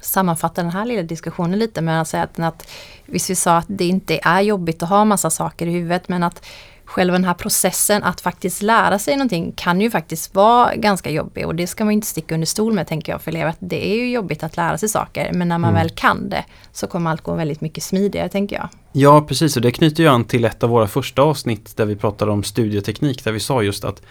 sammanfatta 0.00 0.62
den 0.62 0.70
här 0.70 0.84
lilla 0.84 1.02
diskussionen 1.02 1.58
lite 1.58 1.82
med 1.82 2.00
att 2.00 2.08
säga 2.08 2.22
att, 2.22 2.38
att 2.38 2.70
visst 3.06 3.30
vi 3.30 3.34
sa 3.34 3.56
att 3.56 3.66
det 3.68 3.84
inte 3.84 4.20
är 4.22 4.40
jobbigt 4.40 4.82
att 4.82 4.88
ha 4.88 5.04
massa 5.04 5.30
saker 5.30 5.66
i 5.66 5.70
huvudet 5.70 6.08
men 6.08 6.22
att 6.22 6.46
själva 6.94 7.12
den 7.12 7.24
här 7.24 7.34
processen 7.34 8.02
att 8.02 8.20
faktiskt 8.20 8.62
lära 8.62 8.98
sig 8.98 9.16
någonting 9.16 9.52
kan 9.56 9.80
ju 9.80 9.90
faktiskt 9.90 10.34
vara 10.34 10.74
ganska 10.74 11.10
jobbig 11.10 11.46
och 11.46 11.54
det 11.54 11.66
ska 11.66 11.84
man 11.84 11.92
inte 11.92 12.06
sticka 12.06 12.34
under 12.34 12.46
stol 12.46 12.72
med 12.72 12.86
tänker 12.86 13.12
jag 13.12 13.22
för 13.22 13.30
elever. 13.30 13.50
Att 13.50 13.56
det 13.60 13.86
är 13.92 13.96
ju 13.96 14.10
jobbigt 14.10 14.42
att 14.42 14.56
lära 14.56 14.78
sig 14.78 14.88
saker 14.88 15.32
men 15.32 15.48
när 15.48 15.58
man 15.58 15.70
mm. 15.70 15.82
väl 15.82 15.90
kan 15.90 16.28
det 16.28 16.44
så 16.72 16.86
kommer 16.86 17.10
allt 17.10 17.22
gå 17.22 17.34
väldigt 17.34 17.60
mycket 17.60 17.84
smidigare 17.84 18.28
tänker 18.28 18.56
jag. 18.56 18.68
Ja 18.92 19.24
precis 19.28 19.56
och 19.56 19.62
det 19.62 19.70
knyter 19.70 20.02
ju 20.02 20.08
an 20.08 20.24
till 20.24 20.44
ett 20.44 20.62
av 20.62 20.70
våra 20.70 20.86
första 20.86 21.22
avsnitt 21.22 21.76
där 21.76 21.84
vi 21.84 21.96
pratade 21.96 22.32
om 22.32 22.42
studieteknik 22.42 23.24
där 23.24 23.32
vi 23.32 23.40
sa 23.40 23.62
just 23.62 23.84
att, 23.84 24.02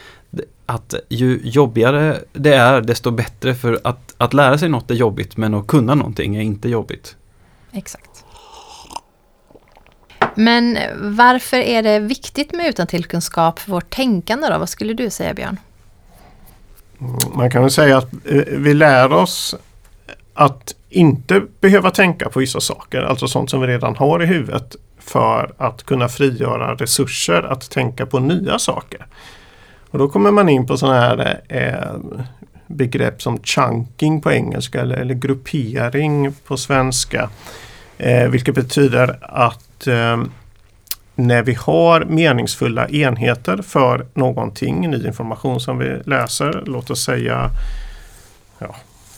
att 0.66 0.96
ju 1.10 1.42
jobbigare 1.44 2.20
det 2.34 2.56
är 2.56 2.82
desto 2.82 3.12
bättre 3.12 3.56
för 3.56 3.82
att, 3.84 4.16
att 4.18 4.34
lära 4.34 4.58
sig 4.58 4.70
något 4.70 4.92
är 4.92 4.96
jobbigt 4.96 5.38
men 5.38 5.54
att 5.54 5.68
kunna 5.68 5.96
någonting 5.96 6.36
är 6.36 6.42
inte 6.42 6.70
jobbigt. 6.70 7.16
Exakt. 7.72 8.26
Men 10.36 10.78
varför 10.98 11.58
är 11.58 11.84
det 11.84 12.00
viktigt 12.00 12.54
med 12.54 12.66
utantillkunskap 12.68 13.60
för 13.60 13.72
vårt 13.72 13.90
tänkande 13.90 14.48
då? 14.48 14.58
Vad 14.58 14.70
skulle 14.70 14.94
du 14.94 15.10
säga 15.10 15.34
Björn? 15.34 15.58
Mm, 17.02 17.16
man 17.34 17.52
kan 17.52 17.62
väl 17.62 17.72
säga 17.72 17.98
att 17.98 18.14
eh, 18.26 18.44
vi 18.48 18.74
lär 18.74 19.14
oss 19.14 19.56
att 20.34 20.76
inte 20.90 21.42
behöva 21.60 21.92
tänka 21.92 22.30
på 22.30 22.40
vissa 22.40 22.60
saker, 22.60 23.02
alltså 23.02 23.28
sånt 23.28 23.50
som 23.50 23.62
vi 23.62 23.68
redan 23.68 23.96
har 23.96 24.24
i 24.24 24.26
huvudet 24.26 24.76
för 25.00 25.54
att 25.58 25.84
kunna 25.84 26.08
frigöra 26.08 26.76
resurser 26.76 27.44
att 27.44 27.70
tänka 27.72 28.06
på 28.06 28.20
nya 28.20 28.60
saker. 28.60 29.06
Och 29.92 30.00
Då 30.00 30.10
kommer 30.10 30.32
man 30.32 30.50
in 30.50 30.68
på 30.68 30.78
sådana 30.78 31.00
här 31.00 31.42
eh, 31.50 32.20
begrepp 32.68 33.22
som 33.22 33.40
chunking 33.44 34.22
på 34.22 34.32
engelska 34.32 34.82
eller, 34.82 34.98
eller 34.98 35.14
gruppering 35.14 36.34
på 36.48 36.58
svenska. 36.58 37.30
Eh, 38.04 38.30
vilket 38.30 38.56
betyder 38.56 39.18
att 39.22 39.88
eh, 39.88 40.24
när 41.16 41.44
vi 41.44 41.54
har 41.54 42.06
meningsfulla 42.06 42.88
enheter 42.88 43.58
för 43.58 44.06
någonting, 44.14 44.90
ny 44.90 45.08
information 45.08 45.60
som 45.60 45.78
vi 45.78 46.02
läser, 46.06 46.64
låt 46.66 46.90
oss 46.90 47.04
säga 47.04 47.50
ja, 48.60 48.76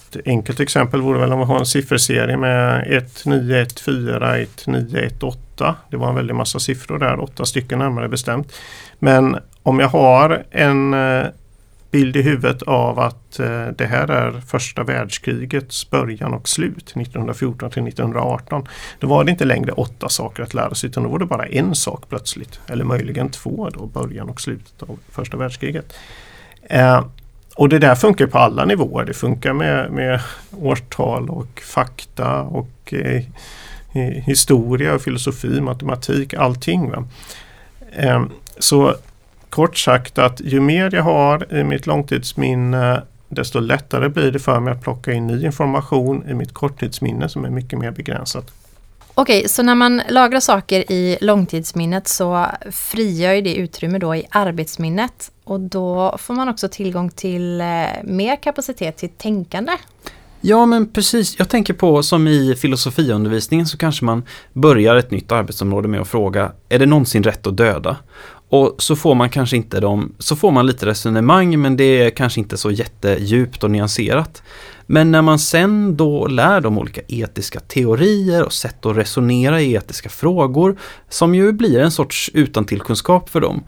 ett 0.10 0.18
enkelt 0.26 0.60
exempel 0.60 1.02
vore 1.02 1.20
väl 1.20 1.34
om 1.34 1.40
vi 1.40 1.46
har 1.46 1.60
en 1.60 1.66
sifferserie 1.66 2.38
med 2.38 2.88
1914, 2.88 4.24
1918. 4.24 5.76
Det 5.90 5.98
var 5.98 6.10
en 6.10 6.16
väldig 6.16 6.36
massa 6.36 6.60
siffror 6.60 7.00
där, 7.00 7.20
åtta 7.20 7.46
stycken 7.46 7.80
närmare 7.80 8.10
bestämt. 8.10 8.54
Men 9.00 9.38
om 9.64 9.80
jag 9.80 9.88
har 9.88 10.44
en 10.52 10.94
eh, 10.94 11.26
bild 11.96 12.16
i 12.16 12.22
huvudet 12.22 12.62
av 12.62 13.00
att 13.00 13.40
eh, 13.40 13.68
det 13.68 13.86
här 13.86 14.08
är 14.08 14.42
första 14.48 14.84
världskrigets 14.84 15.90
början 15.90 16.34
och 16.34 16.50
slut 16.50 16.94
1914 16.96 17.70
till 17.70 17.88
1918. 17.88 18.68
Då 19.00 19.08
var 19.08 19.24
det 19.24 19.32
inte 19.32 19.46
längre 19.46 19.72
åtta 19.72 20.10
saker 20.10 20.44
att 20.44 20.54
lära 20.54 20.76
sig 20.76 20.90
utan 20.90 21.04
då 21.04 21.10
var 21.10 21.20
det 21.20 21.26
bara 21.26 21.46
en 21.46 21.76
sak 21.76 22.04
plötsligt. 22.10 22.60
Eller 22.68 22.84
möjligen 22.84 23.30
två 23.30 23.70
då, 23.74 23.86
början 23.86 24.30
och 24.30 24.42
slutet 24.42 24.84
av 24.84 25.00
första 25.10 25.38
världskriget. 25.38 25.94
Eh, 26.64 27.06
och 27.56 27.70
det 27.70 27.80
där 27.80 27.96
funkar 27.96 28.28
på 28.28 28.38
alla 28.38 28.66
nivåer. 28.66 29.06
Det 29.06 29.14
funkar 29.14 29.54
med, 29.54 29.92
med 29.92 30.22
årtal 30.52 31.30
och 31.30 31.62
fakta 31.62 32.42
och 32.42 32.94
eh, 32.94 33.24
historia, 34.26 35.00
filosofi, 35.00 35.62
matematik, 35.62 36.34
allting. 36.34 36.94
Eh, 37.92 38.26
så 38.60 38.96
Kort 39.56 39.78
sagt 39.78 40.18
att 40.18 40.42
ju 40.42 40.60
mer 40.60 40.96
jag 40.96 41.04
har 41.04 41.54
i 41.54 41.64
mitt 41.64 41.88
långtidsminne 41.88 43.04
desto 43.30 43.60
lättare 43.60 44.10
blir 44.10 44.32
det 44.32 44.40
för 44.40 44.60
mig 44.60 44.74
att 44.74 44.82
plocka 44.82 45.14
in 45.14 45.28
ny 45.28 45.46
information 45.46 46.30
i 46.30 46.34
mitt 46.34 46.54
korttidsminne 46.54 47.30
som 47.30 47.46
är 47.46 47.50
mycket 47.50 47.80
mer 47.80 47.92
begränsat. 47.92 48.52
Okej, 49.14 49.50
så 49.50 49.64
när 49.64 49.76
man 49.76 50.02
lagrar 50.10 50.40
saker 50.40 50.92
i 50.92 51.18
långtidsminnet 51.22 52.08
så 52.08 52.46
frigör 52.72 53.42
det 53.42 53.56
utrymme 53.56 54.00
då 54.00 54.16
i 54.16 54.26
arbetsminnet 54.30 55.32
och 55.44 55.60
då 55.60 56.18
får 56.20 56.34
man 56.34 56.50
också 56.50 56.70
tillgång 56.70 57.10
till 57.10 57.62
eh, 57.62 57.68
mer 58.04 58.36
kapacitet 58.36 58.98
till 58.98 59.10
tänkande. 59.10 59.72
Ja 60.48 60.66
men 60.66 60.88
precis, 60.88 61.40
jag 61.40 61.50
tänker 61.50 61.74
på 61.74 62.04
som 62.04 62.28
i 62.28 62.56
filosofiundervisningen 62.56 63.68
så 63.68 63.78
kanske 63.78 64.06
man 64.06 64.24
börjar 64.54 64.96
ett 64.96 65.12
nytt 65.12 65.32
arbetsområde 65.32 65.88
med 65.88 66.02
att 66.02 66.08
fråga 66.08 66.52
Är 66.70 66.80
det 66.80 66.86
någonsin 66.86 67.24
rätt 67.24 67.48
att 67.48 67.58
döda? 67.58 67.98
Och 68.50 68.76
så 68.78 68.96
får 68.96 69.16
man 69.16 69.30
kanske 69.30 69.58
inte 69.58 69.80
dem, 69.80 70.16
så 70.20 70.36
får 70.36 70.52
man 70.52 70.66
lite 70.66 70.86
resonemang 70.86 71.62
men 71.62 71.78
det 71.78 71.84
är 71.84 72.10
kanske 72.10 72.40
inte 72.40 72.58
så 72.58 72.72
jättedjupt 72.72 73.64
och 73.64 73.72
nyanserat. 73.72 74.44
Men 74.86 75.12
när 75.12 75.22
man 75.22 75.40
sen 75.40 75.98
då 75.98 76.28
lär 76.28 76.62
dem 76.62 76.78
olika 76.78 77.02
etiska 77.08 77.60
teorier 77.60 78.46
och 78.46 78.54
sätt 78.54 78.86
att 78.86 78.98
resonera 78.98 79.62
i 79.62 79.74
etiska 79.74 80.10
frågor 80.10 80.78
som 81.10 81.36
ju 81.36 81.52
blir 81.52 81.80
en 81.80 81.92
sorts 81.92 82.32
utantillkunskap 82.34 83.30
för 83.30 83.42
dem. 83.42 83.64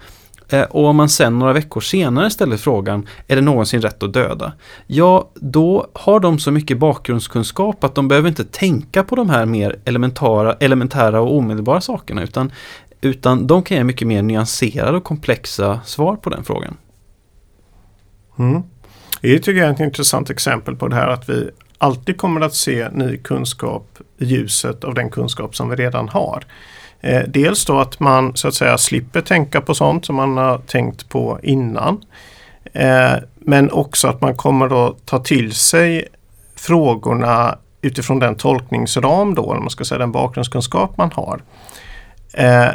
Eh, 0.50 0.62
och 0.62 0.86
om 0.86 0.96
man 0.96 1.10
sen 1.10 1.39
några 1.39 1.53
veckor 1.53 1.81
senare 1.81 2.29
ställer 2.29 2.57
frågan, 2.57 3.07
är 3.27 3.36
det 3.36 3.41
någonsin 3.41 3.81
rätt 3.81 4.03
att 4.03 4.13
döda? 4.13 4.53
Ja, 4.88 5.31
då 5.36 5.88
har 5.93 6.19
de 6.19 6.39
så 6.39 6.51
mycket 6.51 6.77
bakgrundskunskap 6.77 7.84
att 7.84 7.96
de 7.96 8.07
behöver 8.07 8.29
inte 8.29 8.43
tänka 8.46 9.03
på 9.03 9.15
de 9.15 9.29
här 9.29 9.46
mer 9.46 9.79
elementära, 9.86 10.53
elementära 10.53 11.22
och 11.22 11.36
omedelbara 11.38 11.81
sakerna 11.81 12.24
utan 12.24 12.51
utan 13.01 13.48
de 13.48 13.63
kan 13.63 13.77
ge 13.77 13.84
mycket 13.84 14.08
mer 14.08 14.22
nyanserade 14.22 14.98
och 14.98 15.04
komplexa 15.04 15.80
svar 15.86 16.16
på 16.16 16.30
den 16.30 16.44
frågan. 16.44 16.77
Mm. 18.39 18.63
Det 19.22 19.39
tycker 19.39 19.60
jag 19.60 19.70
är 19.70 19.74
ett 19.74 19.80
intressant 19.80 20.30
exempel 20.30 20.75
på 20.75 20.88
det 20.88 20.96
här 20.96 21.08
att 21.08 21.30
vi 21.30 21.50
alltid 21.77 22.18
kommer 22.18 22.42
att 22.42 22.54
se 22.54 22.89
ny 22.89 23.18
kunskap 23.18 24.00
i 24.18 24.25
ljuset 24.25 24.84
av 24.84 24.94
den 24.94 25.10
kunskap 25.10 25.56
som 25.56 25.70
vi 25.70 25.75
redan 25.75 26.10
har. 26.10 26.44
Eh, 27.01 27.22
dels 27.27 27.66
då 27.66 27.80
att 27.80 28.00
man 28.00 28.36
så 28.36 28.48
att 28.48 28.54
säga 28.54 28.77
slipper 28.77 29.22
tänka 29.22 29.62
på 29.62 29.74
sånt 29.74 30.06
som 30.06 30.16
man 30.16 30.38
har 30.38 30.58
tänkt 30.58 31.10
på 31.10 31.39
innan. 31.44 32.01
Eh, 32.74 33.13
men 33.36 33.72
också 33.72 34.08
att 34.08 34.22
man 34.22 34.36
kommer 34.36 34.88
att 34.88 35.06
ta 35.06 35.20
till 35.20 35.54
sig 35.54 36.08
frågorna 36.56 37.58
utifrån 37.82 38.20
den 38.20 38.36
tolkningsram 38.36 39.36
då, 39.36 39.51
eller 39.51 39.62
man 39.62 39.70
ska 39.70 39.86
säga 39.86 40.00
den 40.00 40.12
bakgrundskunskap 40.12 40.98
man 40.98 41.12
har. 41.12 41.42
Eh, 42.34 42.70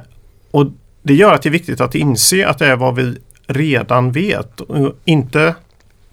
och 0.52 0.66
Det 1.02 1.14
gör 1.14 1.34
att 1.34 1.42
det 1.42 1.48
är 1.48 1.50
viktigt 1.50 1.80
att 1.80 1.94
inse 1.94 2.48
att 2.48 2.58
det 2.58 2.66
är 2.66 2.76
vad 2.76 2.94
vi 2.94 3.18
redan 3.46 4.12
vet 4.12 4.60
och 4.60 4.94
inte 5.04 5.54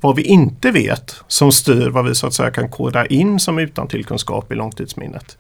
vad 0.02 0.16
vi 0.16 0.24
inte 0.24 0.72
vet 0.72 1.24
som 1.28 1.52
styr 1.52 1.90
vad 1.90 2.06
vi 2.06 2.16
så 2.16 2.28
att 2.28 2.34
säga 2.34 2.52
kan 2.52 2.70
koda 2.70 3.06
in 3.06 3.40
som 3.40 3.60
utantillkunskap 3.60 4.52
i 4.52 4.56
långtidsminnet. 4.56 5.38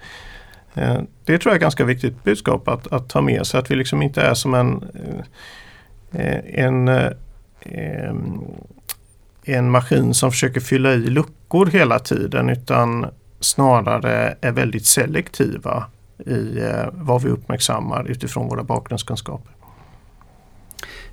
Eh, 0.73 1.01
det 1.25 1.37
tror 1.37 1.51
jag 1.51 1.55
är 1.55 1.61
ganska 1.61 1.85
viktigt 1.85 2.23
budskap 2.23 2.67
att, 2.67 2.87
att 2.87 3.09
ta 3.09 3.21
med 3.21 3.47
sig 3.47 3.59
att 3.59 3.71
vi 3.71 3.75
liksom 3.75 4.01
inte 4.01 4.21
är 4.21 4.33
som 4.33 4.53
en, 4.53 4.83
eh, 6.11 6.65
en, 6.65 6.87
en, 7.61 8.41
en 9.43 9.71
maskin 9.71 10.13
som 10.13 10.31
försöker 10.31 10.59
fylla 10.59 10.93
i 10.93 11.09
luckor 11.09 11.65
hela 11.65 11.99
tiden 11.99 12.49
utan 12.49 13.05
snarare 13.39 14.37
är 14.41 14.51
väldigt 14.51 14.85
selektiva 14.85 15.85
i 16.25 16.59
eh, 16.59 16.89
vad 16.93 17.23
vi 17.23 17.29
uppmärksammar 17.29 18.05
utifrån 18.09 18.47
våra 18.47 18.63
bakgrundskunskaper. 18.63 19.51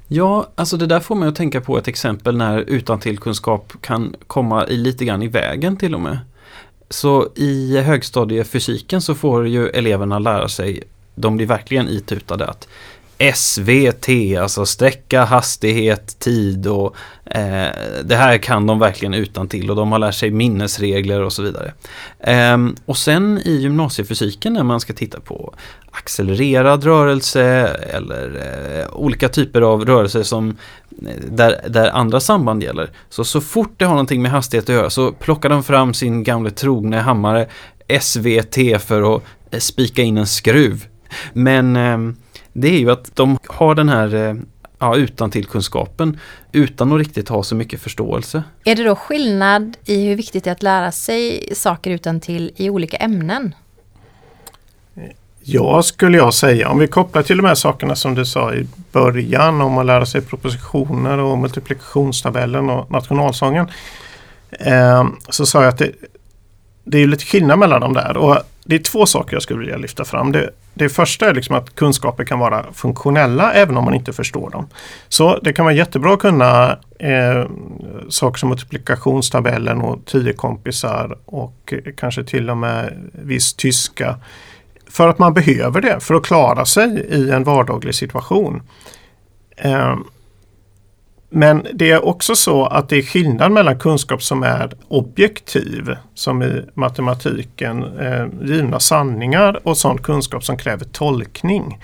Ja, 0.09 0.47
alltså 0.55 0.77
det 0.77 0.87
där 0.87 1.01
får 1.01 1.15
mig 1.15 1.29
att 1.29 1.37
tänka 1.37 1.61
på 1.61 1.79
ett 1.79 1.89
exempel 1.89 2.37
när 2.37 2.59
utantillkunskap 2.59 3.73
kan 3.81 4.15
komma 4.27 4.67
i 4.67 4.77
lite 4.77 5.05
grann 5.05 5.23
i 5.23 5.29
vägen 5.29 5.77
till 5.77 5.95
och 5.95 6.01
med. 6.01 6.19
Så 6.91 7.29
i 7.35 7.79
högstadiefysiken 7.81 9.01
så 9.01 9.15
får 9.15 9.49
ju 9.49 9.69
eleverna 9.69 10.19
lära 10.19 10.49
sig, 10.49 10.83
de 11.15 11.37
blir 11.37 11.47
verkligen 11.47 11.89
itutade 11.89 12.47
att 12.47 12.69
SVT, 13.35 14.39
alltså 14.41 14.67
sträcka, 14.67 15.25
hastighet, 15.25 16.19
tid 16.19 16.67
och 16.67 16.97
eh, 17.25 17.69
det 18.05 18.17
här 18.17 18.39
kan 18.39 18.67
de 18.67 18.79
verkligen 18.79 19.15
utan 19.15 19.49
till 19.49 19.71
och 19.71 19.77
de 19.77 19.93
har 19.93 19.99
lärt 19.99 20.15
sig 20.15 20.31
minnesregler 20.31 21.23
och 21.23 21.33
så 21.33 21.43
vidare. 21.43 21.73
Eh, 22.21 22.59
och 22.87 22.97
sen 22.97 23.41
i 23.45 23.51
gymnasiefysiken 23.51 24.53
när 24.53 24.63
man 24.63 24.81
ska 24.81 24.93
titta 24.93 25.21
på 25.21 25.55
accelererad 25.91 26.85
rörelse 26.85 27.43
eller 27.91 28.43
eh, 28.81 28.97
olika 28.97 29.29
typer 29.29 29.61
av 29.61 29.85
rörelser 29.85 30.23
som 30.23 30.57
eh, 31.03 31.17
där, 31.31 31.61
där 31.69 31.91
andra 31.91 32.21
samband 32.21 32.63
gäller. 32.63 32.91
Så 33.09 33.25
så 33.25 33.41
fort 33.41 33.75
det 33.77 33.85
har 33.85 33.93
någonting 33.93 34.23
med 34.23 34.31
hastighet 34.31 34.69
att 34.69 34.75
göra 34.75 34.91
så 34.91 35.13
plockar 35.13 35.49
de 35.49 35.65
fram 35.65 35.95
sin 35.95 36.25
gamla 36.25 36.51
trogne 36.51 36.97
hammare 36.97 37.49
SVT 38.01 38.83
för 38.83 39.17
att 39.17 39.23
eh, 39.51 39.59
spika 39.59 40.03
in 40.03 40.17
en 40.17 40.27
skruv. 40.27 40.87
Men 41.33 41.77
ehm, 41.77 42.17
det 42.61 42.69
är 42.69 42.79
ju 42.79 42.91
att 42.91 43.17
de 43.17 43.39
har 43.47 43.75
den 43.75 43.89
här 43.89 44.15
eh, 44.15 44.35
ja, 44.79 44.97
utan 44.97 45.31
till 45.31 45.45
kunskapen 45.45 46.21
utan 46.53 46.93
att 46.93 46.99
riktigt 46.99 47.29
ha 47.29 47.43
så 47.43 47.55
mycket 47.55 47.81
förståelse. 47.81 48.43
Är 48.65 48.77
det 48.77 48.85
då 48.85 48.97
skillnad 48.97 49.77
i 49.85 50.07
hur 50.07 50.17
viktigt 50.17 50.45
det 50.45 50.51
är 50.51 50.53
att 50.53 50.63
lära 50.63 50.93
sig 50.93 51.49
saker 51.55 51.91
utan 51.91 52.21
till 52.21 52.53
i 52.57 52.71
olika 52.71 52.97
ämnen? 52.97 53.55
Ja, 55.43 55.83
skulle 55.83 56.17
jag 56.17 56.35
säga. 56.35 56.69
Om 56.69 56.79
vi 56.79 56.87
kopplar 56.87 57.23
till 57.23 57.37
de 57.37 57.47
här 57.47 57.55
sakerna 57.55 57.97
som 57.97 58.15
du 58.15 58.27
sa 58.27 58.55
i 58.55 58.67
början 58.93 59.61
om 59.61 59.79
att 59.79 59.87
lära 59.87 60.07
sig 60.07 60.21
propositioner 60.21 61.19
och 61.19 61.39
multiplikationstabellen 61.39 62.71
och 62.71 62.91
nationalsången. 62.91 63.71
Eh, 64.51 65.07
så 65.29 65.47
sa 65.47 65.63
jag 65.63 65.69
att 65.69 65.79
det, 65.79 65.93
det 66.85 66.99
är 66.99 67.07
lite 67.07 67.25
skillnad 67.25 67.59
mellan 67.59 67.81
dem 67.81 67.95
där. 67.95 68.17
Och 68.17 68.37
det 68.65 68.75
är 68.75 68.79
två 68.79 69.07
saker 69.07 69.37
jag 69.37 69.43
skulle 69.43 69.61
vilja 69.61 69.77
lyfta 69.77 70.05
fram. 70.05 70.33
Det, 70.33 70.51
det 70.79 70.89
första 70.89 71.31
är 71.31 71.35
liksom 71.35 71.57
att 71.57 71.75
kunskaper 71.75 72.25
kan 72.25 72.39
vara 72.39 72.73
funktionella 72.73 73.53
även 73.53 73.77
om 73.77 73.85
man 73.85 73.95
inte 73.95 74.13
förstår 74.13 74.51
dem. 74.51 74.67
Så 75.09 75.39
det 75.39 75.53
kan 75.53 75.65
vara 75.65 75.75
jättebra 75.75 76.13
att 76.13 76.19
kunna 76.19 76.79
eh, 76.99 77.45
saker 78.09 78.39
som 78.39 78.49
multiplikationstabellen 78.49 79.81
och 79.81 80.05
tio 80.05 80.33
kompisar 80.33 81.19
och 81.25 81.73
eh, 81.73 81.93
kanske 81.97 82.25
till 82.25 82.51
och 82.51 82.57
med 82.57 83.11
viss 83.13 83.55
tyska. 83.55 84.17
För 84.91 85.09
att 85.09 85.19
man 85.19 85.35
behöver 85.35 85.81
det 85.81 86.01
för 86.01 86.15
att 86.15 86.27
klara 86.27 86.65
sig 86.65 87.07
i 87.11 87.31
en 87.31 87.45
vardaglig 87.45 87.95
situation. 87.95 88.63
Eh, 89.57 89.97
men 91.31 91.67
det 91.75 91.91
är 91.91 92.05
också 92.05 92.35
så 92.35 92.67
att 92.67 92.89
det 92.89 92.97
är 92.97 93.03
skillnad 93.03 93.53
mellan 93.53 93.79
kunskap 93.79 94.23
som 94.23 94.43
är 94.43 94.73
objektiv, 94.89 95.97
som 96.15 96.43
i 96.43 96.63
matematiken, 96.75 97.99
eh, 97.99 98.27
givna 98.43 98.81
sanningar 98.81 99.61
och 99.63 99.77
sån 99.77 99.99
kunskap 99.99 100.45
som 100.45 100.57
kräver 100.57 100.85
tolkning. 100.85 101.79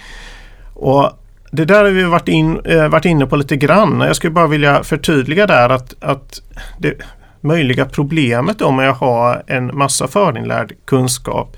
Och 0.74 1.10
det 1.50 1.64
där 1.64 1.84
har 1.84 1.90
vi 1.90 2.02
varit, 2.02 2.28
in, 2.28 2.60
eh, 2.64 2.88
varit 2.88 3.04
inne 3.04 3.26
på 3.26 3.36
lite 3.36 3.56
grann. 3.56 4.00
Jag 4.00 4.16
skulle 4.16 4.30
bara 4.30 4.46
vilja 4.46 4.82
förtydliga 4.82 5.46
där 5.46 5.68
att, 5.68 5.94
att 6.00 6.42
det 6.78 6.94
möjliga 7.40 7.84
problemet 7.84 8.62
om 8.62 8.78
jag 8.78 8.92
har 8.92 9.42
en 9.46 9.76
massa 9.78 10.08
förinlärd 10.08 10.72
kunskap 10.84 11.56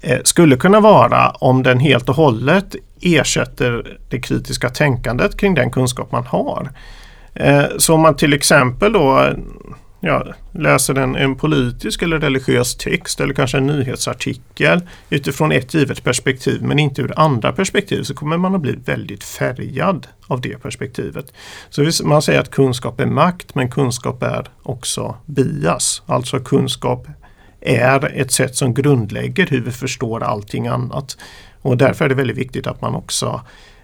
eh, 0.00 0.18
skulle 0.24 0.56
kunna 0.56 0.80
vara 0.80 1.30
om 1.30 1.62
den 1.62 1.78
helt 1.78 2.08
och 2.08 2.16
hållet 2.16 2.76
ersätter 3.00 3.98
det 4.08 4.20
kritiska 4.20 4.68
tänkandet 4.68 5.36
kring 5.36 5.54
den 5.54 5.70
kunskap 5.70 6.12
man 6.12 6.26
har. 6.26 6.70
Eh, 7.34 7.64
så 7.78 7.94
om 7.94 8.00
man 8.00 8.16
till 8.16 8.32
exempel 8.32 8.92
då 8.92 9.34
ja, 10.00 10.34
läser 10.52 10.94
en, 10.94 11.16
en 11.16 11.36
politisk 11.36 12.02
eller 12.02 12.20
religiös 12.20 12.76
text 12.76 13.20
eller 13.20 13.34
kanske 13.34 13.58
en 13.58 13.66
nyhetsartikel 13.66 14.80
utifrån 15.10 15.52
ett 15.52 15.74
givet 15.74 16.04
perspektiv 16.04 16.62
men 16.62 16.78
inte 16.78 17.02
ur 17.02 17.12
andra 17.16 17.52
perspektiv 17.52 18.02
så 18.02 18.14
kommer 18.14 18.36
man 18.36 18.54
att 18.54 18.60
bli 18.60 18.72
väldigt 18.84 19.24
färgad 19.24 20.06
av 20.26 20.40
det 20.40 20.62
perspektivet. 20.62 21.32
Så 21.70 22.04
man 22.04 22.22
säger 22.22 22.40
att 22.40 22.50
kunskap 22.50 23.00
är 23.00 23.06
makt 23.06 23.54
men 23.54 23.70
kunskap 23.70 24.22
är 24.22 24.46
också 24.62 25.16
bias. 25.26 26.02
Alltså 26.06 26.40
kunskap 26.40 27.06
är 27.60 28.12
ett 28.20 28.32
sätt 28.32 28.56
som 28.56 28.74
grundlägger 28.74 29.46
hur 29.46 29.60
vi 29.60 29.70
förstår 29.70 30.22
allting 30.22 30.66
annat. 30.66 31.16
Och 31.62 31.76
därför 31.76 32.04
är 32.04 32.08
det 32.08 32.14
väldigt 32.14 32.36
viktigt 32.36 32.66
att 32.66 32.80
man 32.80 32.94
också 32.94 33.40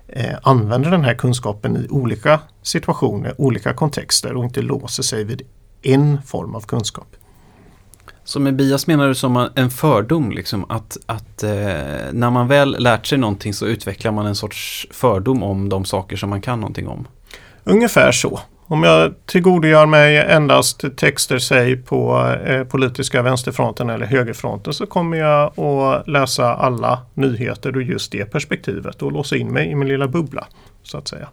eh, 0.08 0.36
använder 0.42 0.90
den 0.90 1.04
här 1.04 1.14
kunskapen 1.14 1.76
i 1.76 1.88
olika 1.88 2.40
situationer, 2.62 3.34
olika 3.38 3.72
kontexter 3.72 4.36
och 4.36 4.44
inte 4.44 4.62
låser 4.62 5.02
sig 5.02 5.24
vid 5.24 5.42
en 5.82 6.22
form 6.22 6.54
av 6.54 6.60
kunskap. 6.60 7.16
Så 8.24 8.40
med 8.40 8.56
bias 8.56 8.86
menar 8.86 9.08
du 9.08 9.14
som 9.14 9.48
en 9.54 9.70
fördom, 9.70 10.30
liksom, 10.30 10.64
att, 10.68 10.96
att 11.06 11.42
eh, 11.42 11.50
när 12.12 12.30
man 12.30 12.48
väl 12.48 12.76
lärt 12.78 13.06
sig 13.06 13.18
någonting 13.18 13.54
så 13.54 13.66
utvecklar 13.66 14.12
man 14.12 14.26
en 14.26 14.34
sorts 14.34 14.86
fördom 14.90 15.42
om 15.42 15.68
de 15.68 15.84
saker 15.84 16.16
som 16.16 16.30
man 16.30 16.40
kan 16.40 16.60
någonting 16.60 16.88
om? 16.88 17.08
Ungefär 17.64 18.12
så. 18.12 18.40
Om 18.68 18.82
jag 18.82 19.14
tillgodogör 19.26 19.86
mig 19.86 20.18
endast 20.18 20.96
texter, 20.96 21.38
säg 21.38 21.76
på 21.76 22.28
eh, 22.46 22.64
politiska 22.64 23.22
vänsterfronten 23.22 23.90
eller 23.90 24.06
högerfronten 24.06 24.72
så 24.74 24.86
kommer 24.86 25.16
jag 25.16 25.60
att 25.60 26.08
läsa 26.08 26.54
alla 26.54 27.02
nyheter 27.14 27.76
ur 27.76 27.80
just 27.80 28.12
det 28.12 28.24
perspektivet 28.24 29.02
och 29.02 29.12
låsa 29.12 29.36
in 29.36 29.52
mig 29.52 29.70
i 29.70 29.74
min 29.74 29.88
lilla 29.88 30.08
bubbla. 30.08 30.46
så 30.82 30.98
att 30.98 31.08
säga. 31.08 31.28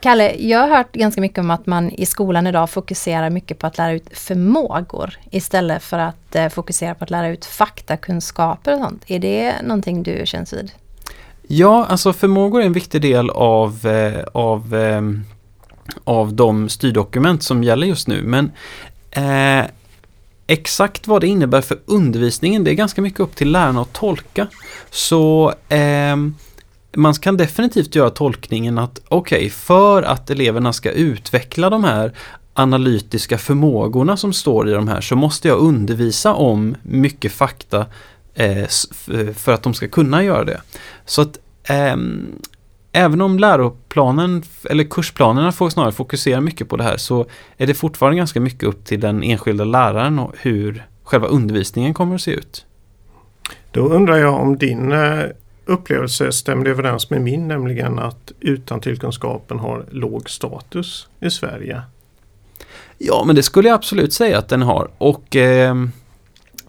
Kalle, 0.00 0.34
jag 0.38 0.58
har 0.58 0.76
hört 0.76 0.92
ganska 0.92 1.20
mycket 1.20 1.38
om 1.38 1.50
att 1.50 1.66
man 1.66 1.90
i 1.90 2.06
skolan 2.06 2.46
idag 2.46 2.70
fokuserar 2.70 3.30
mycket 3.30 3.58
på 3.58 3.66
att 3.66 3.78
lära 3.78 3.92
ut 3.92 4.18
förmågor 4.18 5.14
istället 5.30 5.82
för 5.82 5.98
att 5.98 6.34
eh, 6.34 6.48
fokusera 6.48 6.94
på 6.94 7.04
att 7.04 7.10
lära 7.10 7.28
ut 7.28 7.44
faktakunskaper 7.44 8.74
och 8.74 8.78
sånt. 8.78 9.04
Är 9.06 9.18
det 9.18 9.54
någonting 9.62 10.02
du 10.02 10.22
känns 10.24 10.52
vid? 10.52 10.70
Ja, 11.42 11.86
alltså 11.88 12.12
förmågor 12.12 12.60
är 12.60 12.66
en 12.66 12.72
viktig 12.72 13.02
del 13.02 13.30
av, 13.30 13.86
eh, 13.86 14.24
av 14.32 14.74
eh, 14.74 15.02
av 16.04 16.34
de 16.34 16.68
styrdokument 16.68 17.42
som 17.42 17.64
gäller 17.64 17.86
just 17.86 18.08
nu. 18.08 18.22
Men 18.22 18.52
eh, 19.10 19.66
exakt 20.46 21.06
vad 21.06 21.20
det 21.20 21.26
innebär 21.26 21.60
för 21.60 21.78
undervisningen, 21.86 22.64
det 22.64 22.70
är 22.70 22.74
ganska 22.74 23.02
mycket 23.02 23.20
upp 23.20 23.36
till 23.36 23.50
lärarna 23.50 23.82
att 23.82 23.92
tolka. 23.92 24.46
Så 24.90 25.54
eh, 25.68 26.16
man 26.96 27.14
kan 27.14 27.36
definitivt 27.36 27.94
göra 27.94 28.10
tolkningen 28.10 28.78
att 28.78 29.00
okej, 29.08 29.38
okay, 29.38 29.50
för 29.50 30.02
att 30.02 30.30
eleverna 30.30 30.72
ska 30.72 30.90
utveckla 30.90 31.70
de 31.70 31.84
här 31.84 32.12
analytiska 32.54 33.38
förmågorna 33.38 34.16
som 34.16 34.32
står 34.32 34.68
i 34.68 34.72
de 34.72 34.88
här 34.88 35.00
så 35.00 35.16
måste 35.16 35.48
jag 35.48 35.58
undervisa 35.58 36.34
om 36.34 36.76
mycket 36.82 37.32
fakta 37.32 37.86
eh, 38.34 38.68
för 39.34 39.52
att 39.52 39.62
de 39.62 39.74
ska 39.74 39.88
kunna 39.88 40.24
göra 40.24 40.44
det. 40.44 40.60
Så 41.06 41.22
att 41.22 41.38
eh, 41.64 41.96
även 42.92 43.20
om 43.20 43.38
läroplanen, 43.38 44.42
eller 44.70 44.84
kursplanerna 44.84 45.52
får 45.52 45.70
snarare 45.70 45.92
fokusera 45.92 46.40
mycket 46.40 46.68
på 46.68 46.76
det 46.76 46.84
här 46.84 46.96
så 46.96 47.26
är 47.56 47.66
det 47.66 47.74
fortfarande 47.74 48.16
ganska 48.16 48.40
mycket 48.40 48.62
upp 48.62 48.84
till 48.84 49.00
den 49.00 49.22
enskilda 49.22 49.64
läraren 49.64 50.18
och 50.18 50.32
hur 50.38 50.86
själva 51.04 51.26
undervisningen 51.26 51.94
kommer 51.94 52.14
att 52.14 52.20
se 52.20 52.30
ut. 52.30 52.66
Då 53.70 53.88
undrar 53.88 54.16
jag 54.16 54.34
om 54.34 54.58
din 54.58 54.92
eh, 54.92 55.24
upplevelse 55.64 56.32
stämde 56.32 56.70
överens 56.70 57.10
med 57.10 57.20
min, 57.20 57.48
nämligen 57.48 57.98
att 57.98 58.32
utan 58.40 58.80
tillkunskapen 58.80 59.58
har 59.58 59.84
låg 59.90 60.30
status 60.30 61.08
i 61.20 61.30
Sverige. 61.30 61.82
Ja, 62.98 63.24
men 63.26 63.36
det 63.36 63.42
skulle 63.42 63.68
jag 63.68 63.74
absolut 63.74 64.12
säga 64.12 64.38
att 64.38 64.48
den 64.48 64.62
har. 64.62 64.88
Och 64.98 65.36
eh, 65.36 65.74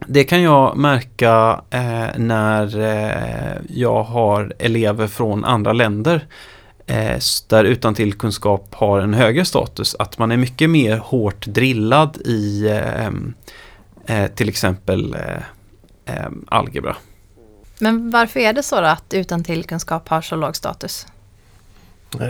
det 0.08 0.24
kan 0.24 0.42
jag 0.42 0.78
märka 0.78 1.62
eh, 1.70 2.08
när 2.18 2.80
eh, 2.80 3.58
jag 3.70 4.04
har 4.04 4.54
elever 4.60 5.08
från 5.08 5.46
andra 5.46 5.74
länder 5.74 6.28
eh, 6.88 7.20
där 7.48 7.64
utan 7.64 7.96
tillkunskap 7.96 8.76
har 8.76 9.00
en 9.00 9.14
högre 9.14 9.46
status. 9.46 9.96
Att 10.00 10.18
man 10.18 10.32
är 10.32 10.38
mycket 10.38 10.70
mer 10.70 10.98
hårt 10.98 11.46
drillad 11.46 12.18
i 12.18 12.68
eh, 12.68 13.08
eh, 14.18 14.28
till 14.28 14.50
exempel 14.50 15.16
eh, 16.06 16.26
algebra. 16.48 16.96
Men 17.80 18.12
varför 18.12 18.40
är 18.40 18.54
det 18.54 18.64
så 18.64 18.76
att 18.76 19.14
utan 19.14 19.44
tillkunskap 19.44 20.10
har 20.10 20.22
så 20.22 20.36
låg 20.36 20.56
status? 20.56 21.08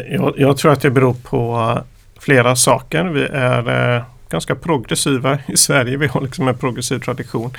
Jag, 0.10 0.34
jag, 0.38 0.58
tror 0.58 0.72
att 0.72 0.82
det 0.82 0.92
beror 0.92 1.14
på 1.14 1.78
flera 2.20 2.56
saker. 2.56 3.06
Vi 3.06 3.24
är 3.24 4.04
ganska 4.30 4.56
progressiva 4.56 5.38
i 5.48 5.58
Sverige. 5.58 5.98
Vi 5.98 6.08
har 6.08 6.22
liksom 6.22 6.48
en 6.48 6.58
progressiv 6.58 7.00
tradition. 7.00 7.52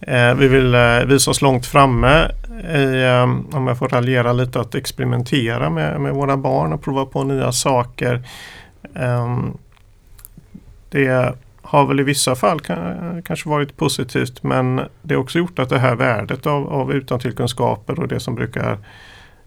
Eh, 0.00 0.34
vi 0.34 0.48
vill 0.48 0.74
eh, 0.74 0.98
visa 1.06 1.30
oss 1.30 1.42
långt 1.42 1.66
framme 1.66 2.30
i, 2.74 3.02
eh, 3.02 3.56
om 3.56 3.66
jag 3.66 3.78
får 3.78 3.88
raljera 3.88 4.32
lite, 4.32 4.60
att 4.60 4.74
experimentera 4.74 5.70
med, 5.70 6.00
med 6.00 6.14
våra 6.14 6.36
barn 6.36 6.72
och 6.72 6.82
prova 6.82 7.06
på 7.06 7.24
nya 7.24 7.52
saker. 7.52 8.22
Eh, 8.94 9.38
det 10.90 11.34
har 11.62 11.86
väl 11.86 12.00
i 12.00 12.02
vissa 12.02 12.34
fall 12.34 12.60
kanske 13.24 13.48
varit 13.48 13.76
positivt 13.76 14.42
men 14.42 14.80
det 15.02 15.14
har 15.14 15.22
också 15.22 15.38
gjort 15.38 15.58
att 15.58 15.68
det 15.68 15.78
här 15.78 15.94
värdet 15.94 16.46
av, 16.46 16.68
av 16.68 16.92
utantillkunskaper 16.92 18.00
och 18.00 18.08
det 18.08 18.20
som 18.20 18.34
brukar 18.34 18.72
Eh, 18.72 18.78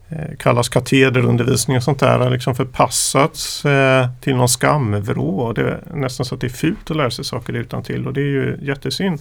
Eh, 0.09 0.35
kallas 0.39 0.69
katederundervisning 0.69 1.77
och 1.77 1.83
sånt 1.83 1.99
där 1.99 2.19
har 2.19 2.29
liksom 2.29 2.55
förpassats 2.55 3.65
eh, 3.65 4.07
till 4.21 4.35
någon 4.35 4.49
skamvrå. 4.49 5.39
Och 5.39 5.53
det 5.53 5.61
är 5.61 5.81
nästan 5.93 6.25
så 6.25 6.35
att 6.35 6.41
det 6.41 6.47
är 6.47 6.49
fult 6.49 6.91
att 6.91 6.97
lära 6.97 7.11
sig 7.11 7.25
saker 7.25 7.53
utan 7.53 7.83
till 7.83 8.07
och 8.07 8.13
det 8.13 8.21
är 8.21 8.25
ju 8.25 8.57
jättesynd. 8.61 9.19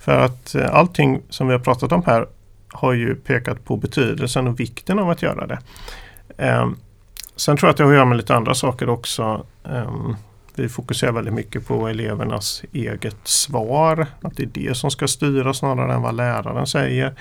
För 0.00 0.20
att 0.20 0.54
eh, 0.54 0.74
allting 0.74 1.22
som 1.28 1.46
vi 1.46 1.52
har 1.52 1.60
pratat 1.60 1.92
om 1.92 2.02
här 2.06 2.26
har 2.68 2.92
ju 2.92 3.14
pekat 3.14 3.64
på 3.64 3.76
betydelsen 3.76 4.46
och 4.46 4.60
vikten 4.60 4.98
av 4.98 5.10
att 5.10 5.22
göra 5.22 5.46
det. 5.46 5.58
Eh, 6.36 6.70
sen 7.36 7.56
tror 7.56 7.68
jag 7.68 7.70
att 7.70 7.76
det 7.76 7.82
har 7.82 7.90
att 7.90 7.96
göra 7.96 8.04
med 8.06 8.16
lite 8.16 8.34
andra 8.34 8.54
saker 8.54 8.88
också. 8.88 9.46
Ehm, 9.64 10.16
vi 10.60 10.68
fokuserar 10.68 11.12
väldigt 11.12 11.34
mycket 11.34 11.66
på 11.66 11.88
elevernas 11.88 12.62
eget 12.72 13.16
svar. 13.24 14.06
Att 14.22 14.36
det 14.36 14.42
är 14.42 14.50
det 14.52 14.76
som 14.76 14.90
ska 14.90 15.08
styra 15.08 15.54
snarare 15.54 15.94
än 15.94 16.02
vad 16.02 16.14
läraren 16.14 16.66
säger. 16.66 17.14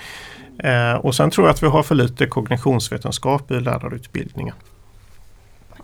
Eh, 0.63 0.93
och 0.93 1.15
sen 1.15 1.31
tror 1.31 1.47
jag 1.47 1.53
att 1.53 1.63
vi 1.63 1.67
har 1.67 1.83
för 1.83 1.95
lite 1.95 2.25
kognitionsvetenskap 2.25 3.51
i 3.51 3.59
lärarutbildningen. 3.59 4.55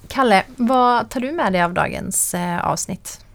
Kalle, 0.08 0.44
vad 0.56 1.10
tar 1.10 1.20
du 1.20 1.32
med 1.32 1.54
dig 1.54 1.64
av 1.64 1.74
dagens 1.74 2.34
eh, 2.34 2.66
avsnitt? 2.66 3.26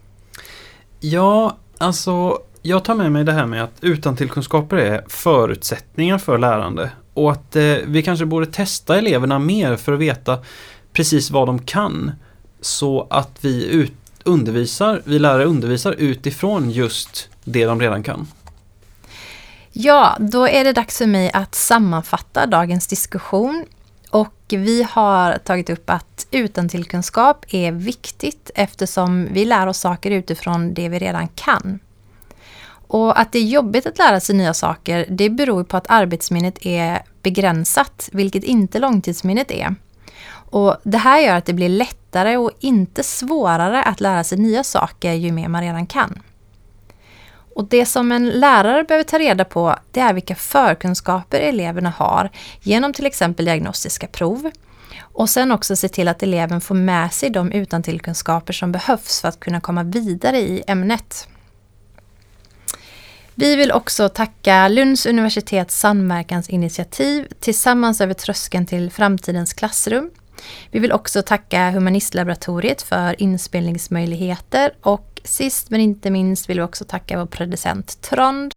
Ja, 0.99 1.57
alltså 1.77 2.39
jag 2.61 2.83
tar 2.83 2.95
med 2.95 3.11
mig 3.11 3.23
det 3.23 3.31
här 3.31 3.45
med 3.45 3.63
att 3.63 3.77
utantillkunskaper 3.81 4.77
är 4.77 5.03
förutsättningar 5.07 6.17
för 6.17 6.37
lärande. 6.37 6.91
Och 7.13 7.31
att 7.31 7.55
eh, 7.55 7.75
vi 7.85 8.03
kanske 8.03 8.25
borde 8.25 8.45
testa 8.45 8.97
eleverna 8.97 9.39
mer 9.39 9.75
för 9.75 9.93
att 9.93 9.99
veta 9.99 10.37
precis 10.93 11.31
vad 11.31 11.47
de 11.47 11.59
kan. 11.59 12.11
Så 12.61 13.07
att 13.09 13.37
vi 13.41 13.65
ut, 13.65 13.93
undervisar, 14.25 15.01
vi 15.05 15.19
lärare 15.19 15.45
undervisar 15.45 15.91
utifrån 15.91 16.71
just 16.71 17.29
det 17.43 17.65
de 17.65 17.81
redan 17.81 18.03
kan. 18.03 18.27
Ja, 19.71 20.17
då 20.19 20.47
är 20.47 20.63
det 20.63 20.73
dags 20.73 20.97
för 20.97 21.07
mig 21.07 21.31
att 21.33 21.55
sammanfatta 21.55 22.45
dagens 22.45 22.87
diskussion. 22.87 23.65
Och 24.09 24.35
vi 24.49 24.83
har 24.89 25.37
tagit 25.37 25.69
upp 25.69 25.89
att 25.89 26.27
utantillkunskap 26.31 27.45
är 27.49 27.71
viktigt 27.71 28.51
eftersom 28.55 29.27
vi 29.31 29.45
lär 29.45 29.67
oss 29.67 29.77
saker 29.77 30.11
utifrån 30.11 30.73
det 30.73 30.89
vi 30.89 30.99
redan 30.99 31.27
kan. 31.27 31.79
Och 32.87 33.19
att 33.19 33.31
det 33.31 33.39
är 33.39 33.43
jobbigt 33.43 33.85
att 33.85 33.97
lära 33.97 34.19
sig 34.19 34.35
nya 34.35 34.53
saker, 34.53 35.05
det 35.09 35.29
beror 35.29 35.63
på 35.63 35.77
att 35.77 35.89
arbetsminnet 35.89 36.65
är 36.65 37.01
begränsat, 37.23 38.09
vilket 38.11 38.43
inte 38.43 38.79
långtidsminnet 38.79 39.51
är. 39.51 39.75
Och 40.31 40.77
det 40.83 40.97
här 40.97 41.19
gör 41.19 41.35
att 41.35 41.45
det 41.45 41.53
blir 41.53 41.69
lättare 42.11 42.37
och 42.37 42.51
inte 42.59 43.03
svårare 43.03 43.83
att 43.83 44.01
lära 44.01 44.23
sig 44.23 44.37
nya 44.37 44.63
saker 44.63 45.13
ju 45.13 45.31
mer 45.31 45.47
man 45.47 45.61
redan 45.61 45.87
kan. 45.87 46.21
Och 47.55 47.67
det 47.69 47.85
som 47.85 48.11
en 48.11 48.29
lärare 48.29 48.83
behöver 48.83 49.03
ta 49.03 49.19
reda 49.19 49.45
på 49.45 49.75
det 49.91 49.99
är 49.99 50.13
vilka 50.13 50.35
förkunskaper 50.35 51.39
eleverna 51.39 51.89
har 51.89 52.29
genom 52.61 52.93
till 52.93 53.05
exempel 53.05 53.45
diagnostiska 53.45 54.07
prov. 54.07 54.51
Och 55.13 55.29
sen 55.29 55.51
också 55.51 55.75
se 55.75 55.89
till 55.89 56.07
att 56.07 56.23
eleven 56.23 56.61
får 56.61 56.75
med 56.75 57.13
sig 57.13 57.29
de 57.29 57.51
utantillkunskaper 57.51 58.53
som 58.53 58.71
behövs 58.71 59.21
för 59.21 59.27
att 59.27 59.39
kunna 59.39 59.61
komma 59.61 59.83
vidare 59.83 60.37
i 60.37 60.63
ämnet. 60.67 61.27
Vi 63.35 63.55
vill 63.55 63.71
också 63.71 64.09
tacka 64.09 64.67
Lunds 64.67 65.05
universitets 65.05 65.79
samverkansinitiativ 65.79 67.27
Tillsammans 67.39 68.01
över 68.01 68.13
tröskeln 68.13 68.65
till 68.65 68.91
framtidens 68.91 69.53
klassrum. 69.53 70.11
Vi 70.71 70.79
vill 70.79 70.91
också 70.91 71.21
tacka 71.21 71.71
Humanistlaboratoriet 71.71 72.81
för 72.81 73.21
inspelningsmöjligheter 73.21 74.71
och 74.81 75.21
sist 75.23 75.69
men 75.69 75.81
inte 75.81 76.09
minst 76.09 76.49
vill 76.49 76.57
vi 76.57 76.63
också 76.63 76.85
tacka 76.85 77.17
vår 77.19 77.25
producent 77.25 78.01
Trond. 78.01 78.49